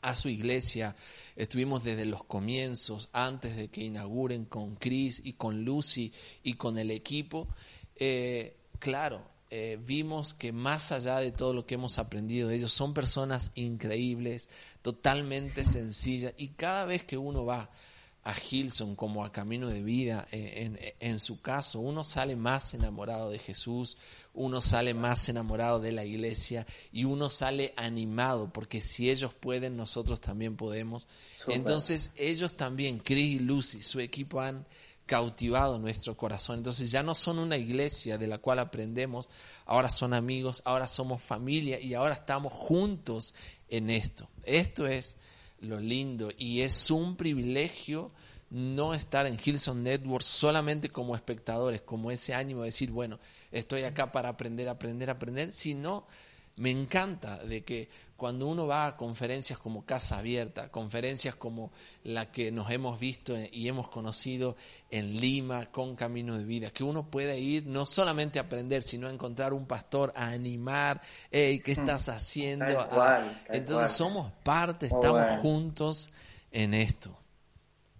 [0.03, 0.95] a su iglesia,
[1.35, 6.11] estuvimos desde los comienzos, antes de que inauguren con Chris y con Lucy
[6.43, 7.47] y con el equipo,
[7.95, 12.73] eh, claro, eh, vimos que más allá de todo lo que hemos aprendido de ellos,
[12.73, 14.49] son personas increíbles,
[14.81, 17.69] totalmente sencillas, y cada vez que uno va
[18.23, 23.29] a Hilson como a camino de vida, eh, en, su caso, uno sale más enamorado
[23.29, 23.97] de Jesús,
[24.33, 29.77] uno sale más enamorado de la iglesia y uno sale animado, porque si ellos pueden,
[29.77, 31.07] nosotros también podemos.
[31.47, 34.65] Entonces ellos también, Chris y Lucy, su equipo han
[35.05, 36.57] cautivado nuestro corazón.
[36.57, 39.29] Entonces ya no son una iglesia de la cual aprendemos,
[39.65, 43.35] ahora son amigos, ahora somos familia y ahora estamos juntos
[43.69, 44.29] en esto.
[44.43, 45.17] Esto es
[45.59, 48.11] lo lindo y es un privilegio
[48.49, 53.19] no estar en Hilson Network solamente como espectadores, como ese ánimo de decir, bueno,
[53.53, 56.05] estoy acá para aprender, aprender, aprender, sino
[56.55, 61.71] me encanta de que cuando uno va a conferencias como Casa Abierta, conferencias como
[62.03, 64.55] la que nos hemos visto y hemos conocido
[64.89, 69.07] en Lima con Camino de Vida, que uno puede ir no solamente a aprender, sino
[69.07, 71.01] a encontrar un pastor, a animar,
[71.31, 71.79] hey, ¿qué hmm.
[71.79, 72.87] estás haciendo?
[73.49, 76.11] Entonces somos parte, estamos juntos
[76.51, 77.17] en esto.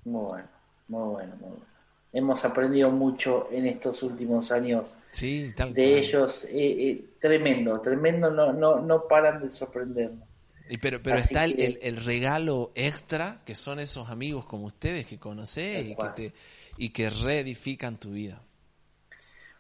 [0.06, 0.48] Muy bueno,
[0.88, 1.73] muy bueno, muy bueno.
[2.14, 6.46] Hemos aprendido mucho en estos últimos años sí, tal de ellos.
[6.46, 10.28] Eh, eh, tremendo, tremendo, no, no, no paran de sorprendernos.
[10.70, 15.20] Y pero pero está el, el, regalo extra, que son esos amigos como ustedes que
[15.20, 16.34] conocés y que, te,
[16.78, 18.42] y que reedifican tu vida.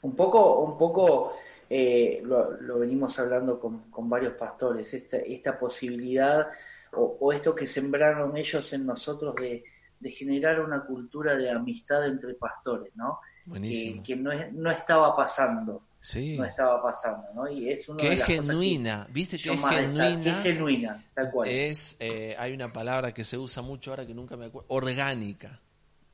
[0.04, 1.34] Un poco, un poco
[1.70, 6.48] eh, lo, venimos hablando con, con varios pastores, esta, esta posibilidad
[6.94, 9.64] o, o esto que sembraron ellos en nosotros de,
[10.00, 13.20] de generar una cultura de amistad entre pastores, ¿no?
[13.46, 14.04] Buenísimo.
[14.04, 15.84] Que, no, no, estaba pasando.
[16.00, 16.38] Sí.
[16.38, 17.50] No estaba pasando, ¿no?
[17.50, 19.38] Y es una que es genuina, ¿viste?
[19.38, 20.38] Que es genuina.
[20.38, 21.50] es genuina, tal cual.
[21.50, 25.60] Es, eh, hay una palabra que se usa mucho ahora que nunca me acuerdo, orgánica.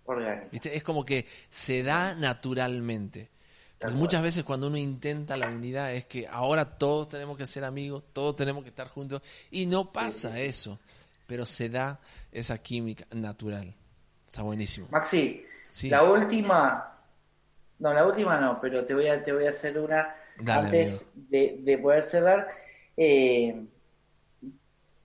[0.06, 0.48] Orgánica.
[0.52, 0.76] ¿Viste?
[0.76, 3.30] Es como que se da naturalmente.
[3.92, 8.04] muchas veces cuando uno intenta la unidad es que ahora todos tenemos que ser amigos,
[8.14, 10.80] todos tenemos que estar juntos y no pasa eso,
[11.26, 12.00] pero se da
[12.32, 13.76] esa química natural.
[14.28, 14.88] Está buenísimo.
[14.92, 15.46] Maxi,
[15.84, 16.98] la última,
[17.80, 20.16] no, la última no, pero te voy a, te voy a hacer una
[20.46, 22.48] antes de, poder cerrar.
[22.96, 23.66] Eh,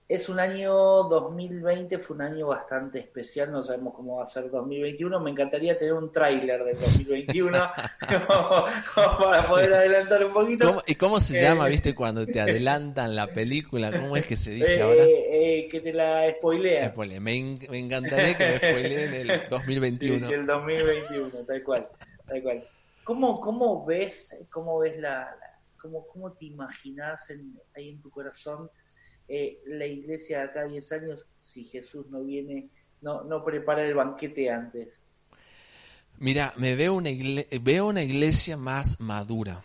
[0.07, 4.51] es un año 2020, fue un año bastante especial, no sabemos cómo va a ser
[4.51, 5.19] 2021.
[5.19, 7.57] Me encantaría tener un tráiler del 2021
[8.95, 10.83] para poder adelantar un poquito.
[10.85, 13.91] ¿Y cómo se llama, eh, viste, cuando te adelantan la película?
[13.91, 15.05] ¿Cómo es que se dice ahora?
[15.47, 16.91] Eh, que te la spoilea.
[17.19, 20.27] Me, encantaría que me spoileen el 2021.
[20.27, 21.87] Sí, el 2021, tal cual,
[22.25, 22.67] tal cual.
[23.03, 25.37] ¿Cómo, cómo ves, cómo ves la,
[25.79, 27.29] cómo, cómo te imaginas
[27.75, 28.71] ahí en tu corazón
[29.27, 32.69] eh, la iglesia de acá a 10 años si Jesús no viene,
[33.01, 34.89] no, no prepara el banquete antes?
[36.17, 37.11] Mira, me veo una,
[37.61, 39.61] veo una iglesia más madura.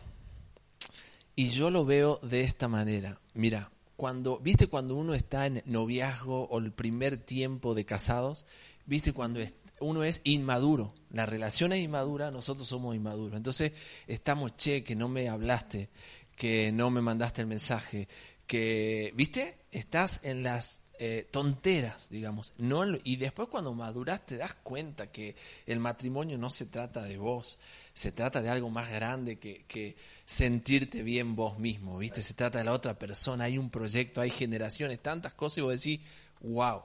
[1.35, 3.19] Y yo lo veo de esta manera.
[3.33, 3.71] Mira,
[4.01, 8.47] cuando, viste cuando uno está en noviazgo o el primer tiempo de casados,
[8.87, 9.41] viste cuando
[9.79, 13.37] uno es inmaduro, la relación es inmadura, nosotros somos inmaduros.
[13.37, 13.73] Entonces
[14.07, 15.91] estamos, che, que no me hablaste,
[16.35, 18.09] que no me mandaste el mensaje,
[18.47, 19.67] que, ¿viste?
[19.71, 22.55] Estás en las eh, tonteras, digamos.
[22.57, 25.37] No, y después cuando maduras te das cuenta que
[25.67, 27.59] el matrimonio no se trata de vos,
[27.95, 32.23] se trata de algo más grande que, sentirte bien vos mismo, ¿viste?
[32.23, 35.83] Se trata de la otra persona, hay un proyecto, hay generaciones, tantas cosas y vos
[35.83, 36.01] decís,
[36.41, 36.83] wow.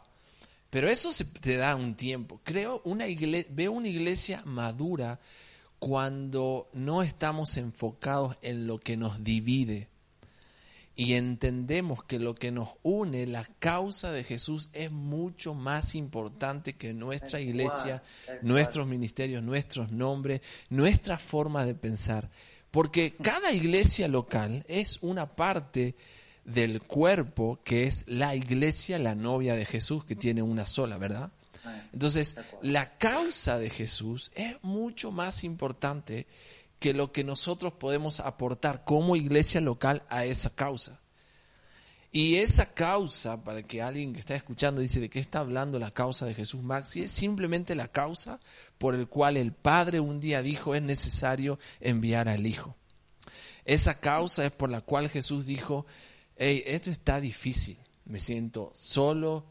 [0.69, 2.41] Pero eso se te da un tiempo.
[2.43, 5.19] Creo una iglesia, veo una iglesia madura
[5.79, 9.87] cuando no estamos enfocados en lo que nos divide,
[10.95, 16.73] y entendemos que lo que nos une, la causa de Jesús, es mucho más importante
[16.73, 18.01] que nuestra iglesia,
[18.41, 22.29] nuestros ministerios, nuestros nombres, nuestra forma de pensar.
[22.71, 25.95] Porque cada iglesia local es una parte
[26.45, 31.31] del cuerpo que es la iglesia, la novia de Jesús, que tiene una sola, ¿verdad?
[31.91, 36.27] Entonces, la causa de Jesús es mucho más importante
[36.79, 40.99] que lo que nosotros podemos aportar como iglesia local a esa causa.
[42.11, 45.91] Y esa causa, para que alguien que está escuchando dice de qué está hablando la
[45.91, 48.39] causa de Jesús Maxi, es simplemente la causa
[48.77, 52.75] por el cual el Padre un día dijo es necesario enviar al Hijo.
[53.65, 55.85] Esa causa es por la cual Jesús dijo,
[56.37, 59.47] hey, esto está difícil, me siento solo,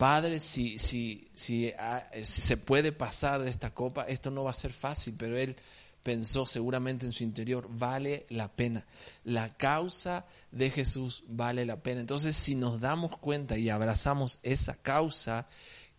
[0.00, 4.50] Padre, si, si, si, ah, si se puede pasar de esta copa, esto no va
[4.50, 5.56] a ser fácil, pero Él
[6.02, 8.86] pensó seguramente en su interior, vale la pena.
[9.24, 12.00] La causa de Jesús vale la pena.
[12.00, 15.48] Entonces, si nos damos cuenta y abrazamos esa causa,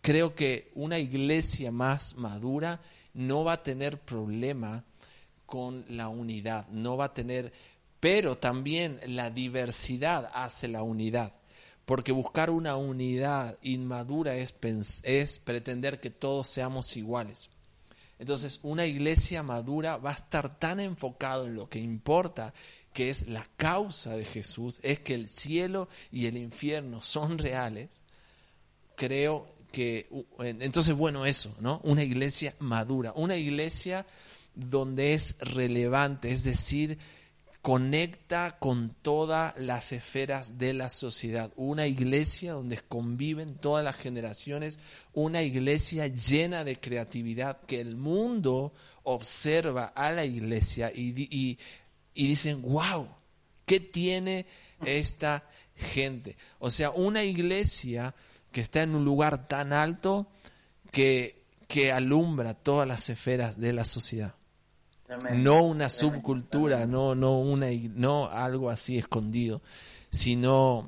[0.02, 2.82] creo que una iglesia más madura
[3.14, 4.84] no va a tener problema
[5.46, 7.52] con la unidad, no va a tener,
[8.00, 11.34] pero también la diversidad hace la unidad.
[11.86, 14.54] Porque buscar una unidad inmadura es,
[15.44, 17.50] pretender que todos seamos iguales.
[18.22, 22.54] Entonces, una iglesia madura va a estar tan enfocado en lo que importa,
[22.94, 27.90] que es la causa de Jesús, es que el cielo y el infierno son reales.
[28.96, 30.08] Creo que,
[30.38, 31.82] entonces, bueno, eso, ¿no?
[31.84, 34.06] Una iglesia madura, una iglesia
[34.54, 37.00] donde es relevante, es decir,
[37.62, 41.52] conecta con todas las esferas de la sociedad.
[41.56, 44.80] Una iglesia donde conviven todas las generaciones,
[45.14, 51.58] una iglesia llena de creatividad, que el mundo observa a la iglesia y,
[52.16, 53.08] dicen, wow,
[53.66, 54.48] ¿qué tiene
[54.84, 56.38] esta gente?
[56.58, 58.16] O sea, una iglesia
[58.52, 60.28] que está en un lugar tan alto
[60.92, 64.34] que, que alumbra todas las esferas de la sociedad
[65.34, 69.62] no una subcultura, no, no, una, no algo así escondido,
[70.10, 70.88] sino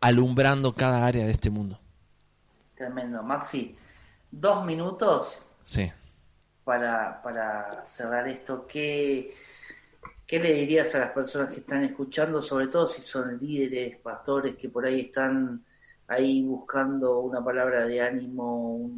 [0.00, 1.78] alumbrando cada área de este mundo.
[2.74, 3.22] Tremendo.
[3.22, 3.76] Maxi,
[4.30, 5.90] dos minutos sí.
[6.64, 8.66] para, para cerrar esto.
[8.66, 9.34] ¿Qué,
[10.26, 14.56] ¿Qué le dirías a las personas que están escuchando, sobre todo si son líderes, pastores,
[14.56, 15.64] que por ahí están
[16.08, 18.90] ahí buscando una palabra de ánimo,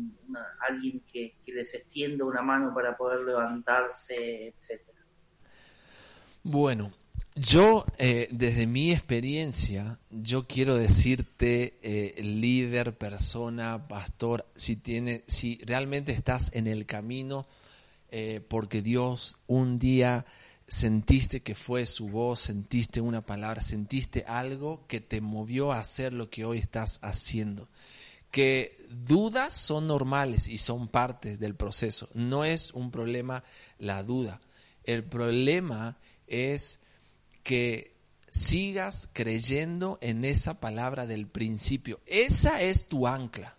[0.69, 4.99] alguien que, les extienda una mano para poder levantarse, etcétera.
[6.45, 6.93] Bueno,
[7.35, 15.59] yo eh, desde mi experiencia, yo quiero decirte, eh, líder, persona, pastor, si tiene, si
[15.67, 17.49] realmente estás en el camino,
[18.09, 20.25] eh, porque Dios un día
[20.71, 26.13] sentiste que fue su voz, sentiste una palabra, sentiste algo que te movió a hacer
[26.13, 27.69] lo que hoy estás haciendo.
[28.31, 32.09] Que dudas son normales y son partes del proceso.
[32.15, 33.43] No es un problema
[33.79, 34.41] la duda.
[34.85, 35.99] El problema
[36.29, 36.79] es
[37.43, 37.97] que
[38.29, 41.99] sigas creyendo en esa palabra del principio.
[42.07, 43.57] Esa es tu ancla.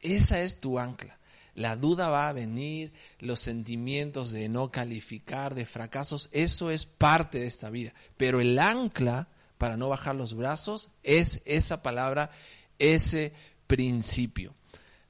[0.00, 1.19] Esa es tu ancla.
[1.60, 7.38] La duda va a venir, los sentimientos de no calificar, de fracasos, eso es parte
[7.38, 7.92] de esta vida.
[8.16, 12.30] Pero el ancla para no bajar los brazos es esa palabra,
[12.78, 13.34] ese
[13.66, 14.54] principio.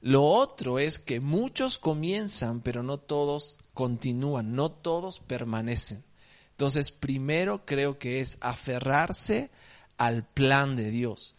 [0.01, 6.03] Lo otro es que muchos comienzan, pero no todos continúan, no todos permanecen.
[6.49, 9.51] Entonces, primero creo que es aferrarse
[9.95, 11.33] al plan de Dios.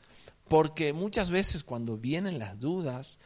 [0.49, 3.19] Porque muchas veces cuando vienen las dudas,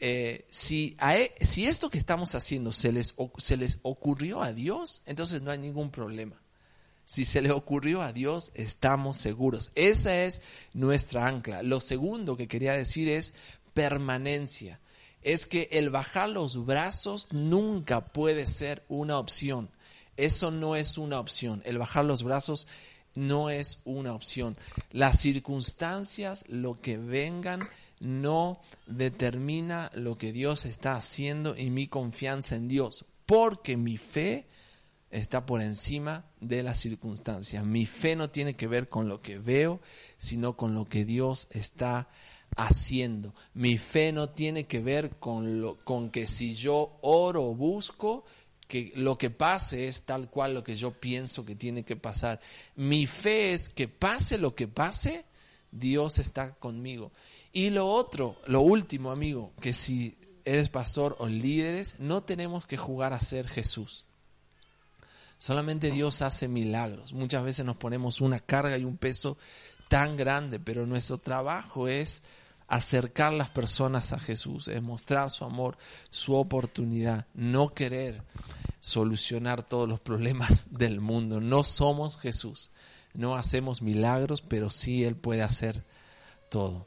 [0.00, 5.02] eh, si, e, si esto que estamos haciendo se les, se les ocurrió a Dios,
[5.04, 6.40] entonces no hay ningún problema.
[7.04, 9.70] Si se le ocurrió a Dios, estamos seguros.
[9.74, 10.42] Esa es
[10.72, 11.62] nuestra ancla.
[11.62, 13.34] Lo segundo que quería decir es
[13.74, 14.80] permanencia.
[15.20, 19.70] Es que el bajar los brazos nunca puede ser una opción.
[20.16, 21.62] Eso no es una opción.
[21.66, 22.68] El bajar los brazos
[23.14, 24.56] no es una opción.
[24.92, 27.68] Las circunstancias, lo que vengan,
[28.00, 34.46] no determina lo que Dios está haciendo y mi confianza en Dios, porque mi fe
[35.10, 37.64] está por encima de las circunstancias.
[37.64, 39.80] Mi fe no tiene que ver con lo que veo,
[40.18, 42.08] sino con lo que Dios está
[42.56, 43.34] haciendo.
[43.54, 48.24] Mi fe no tiene que ver con lo con que si yo oro o busco
[48.66, 52.40] que lo que pase es tal cual lo que yo pienso que tiene que pasar.
[52.76, 55.24] Mi fe es que pase lo que pase,
[55.72, 57.12] Dios está conmigo.
[57.52, 62.76] Y lo otro, lo último, amigo, que si eres pastor o líderes, no tenemos que
[62.76, 64.06] jugar a ser Jesús.
[65.38, 67.12] Solamente Dios hace milagros.
[67.12, 69.38] Muchas veces nos ponemos una carga y un peso
[69.88, 72.22] tan grande, pero nuestro trabajo es
[72.68, 75.76] acercar las personas a Jesús, es mostrar su amor,
[76.10, 78.22] su oportunidad, no querer
[78.78, 81.40] solucionar todos los problemas del mundo.
[81.40, 82.70] No somos Jesús,
[83.12, 85.84] no hacemos milagros, pero sí Él puede hacer
[86.48, 86.86] todo.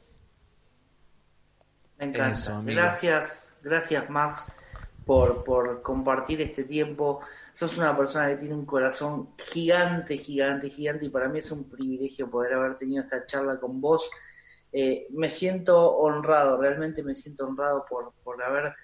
[2.06, 2.62] Me encanta.
[2.64, 4.44] gracias, gracias Max
[5.04, 7.20] por, por compartir este tiempo.
[7.54, 11.68] sos una persona que tiene un corazón gigante, gigante, gigante y para mí es un
[11.68, 14.10] privilegio poder haber tenido esta charla con vos.
[14.72, 18.74] Eh, me siento honrado, realmente me siento honrado por, por haber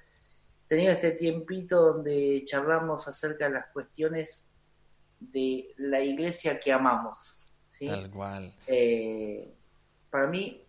[0.68, 4.54] tenido este tiempito donde charlamos acerca de las cuestiones
[5.18, 7.38] de la iglesia que amamos.
[7.80, 8.54] Tal cual.
[8.66, 9.52] Eh,
[10.10, 10.62] para mí,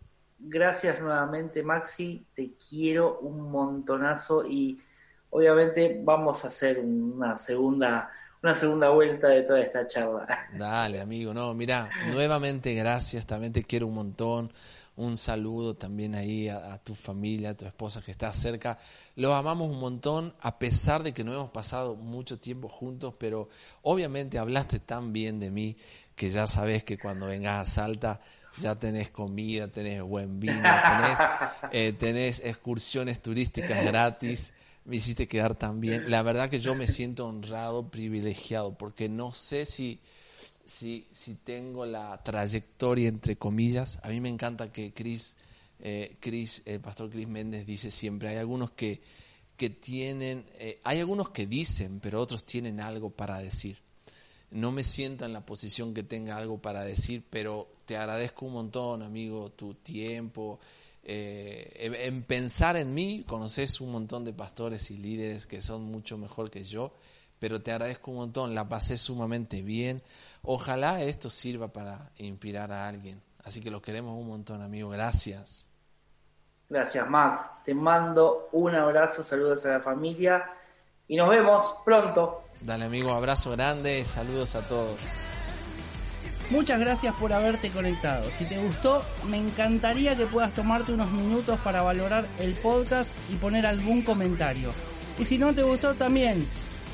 [0.43, 4.79] gracias nuevamente Maxi, te quiero un montonazo y
[5.29, 8.11] obviamente vamos a hacer una segunda
[8.43, 10.47] una segunda vuelta de toda esta charla.
[10.57, 14.51] Dale, amigo, no, mira, nuevamente gracias, también te quiero un montón.
[14.97, 18.77] Un saludo también ahí a, tu familia, a tu esposa que está cerca.
[19.15, 23.47] Los amamos un montón, a pesar de que no hemos pasado mucho tiempo juntos, pero
[23.83, 25.77] obviamente hablaste tan bien de mí
[26.15, 28.19] que ya sabes que cuando vengas a Salta
[28.57, 31.19] ya tenés comida, tenés buen vino, tenés,
[31.71, 34.53] eh, tenés excursiones turísticas gratis
[34.85, 36.09] me hiciste quedar tan bien.
[36.09, 39.99] La verdad que yo me siento honrado, privilegiado, porque no sé si,
[40.65, 43.99] si, si tengo la trayectoria, entre comillas.
[44.03, 45.35] A mí me encanta que Chris,
[45.79, 49.01] eh, Chris el pastor Chris Méndez dice siempre, hay algunos que,
[49.55, 53.77] que tienen, eh, hay algunos que dicen, pero otros tienen algo para decir.
[54.49, 58.53] No me siento en la posición que tenga algo para decir, pero te agradezco un
[58.53, 60.61] montón, amigo, tu tiempo,
[61.03, 66.17] eh, en pensar en mí, conoces un montón de pastores y líderes que son mucho
[66.17, 66.93] mejor que yo,
[67.37, 70.01] pero te agradezco un montón, la pasé sumamente bien.
[70.41, 73.21] Ojalá esto sirva para inspirar a alguien.
[73.43, 74.87] Así que los queremos un montón, amigo.
[74.87, 75.67] Gracias.
[76.69, 77.65] Gracias, Max.
[77.65, 80.49] Te mando un abrazo, saludos a la familia
[81.09, 82.45] y nos vemos pronto.
[82.61, 85.30] Dale, amigo, abrazo grande, saludos a todos.
[86.51, 88.29] Muchas gracias por haberte conectado.
[88.29, 93.37] Si te gustó, me encantaría que puedas tomarte unos minutos para valorar el podcast y
[93.37, 94.73] poner algún comentario.
[95.17, 96.45] Y si no te gustó también,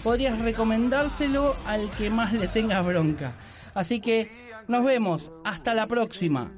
[0.03, 3.34] podrías recomendárselo al que más le tenga bronca.
[3.74, 5.32] Así que nos vemos.
[5.43, 6.51] Hasta la próxima.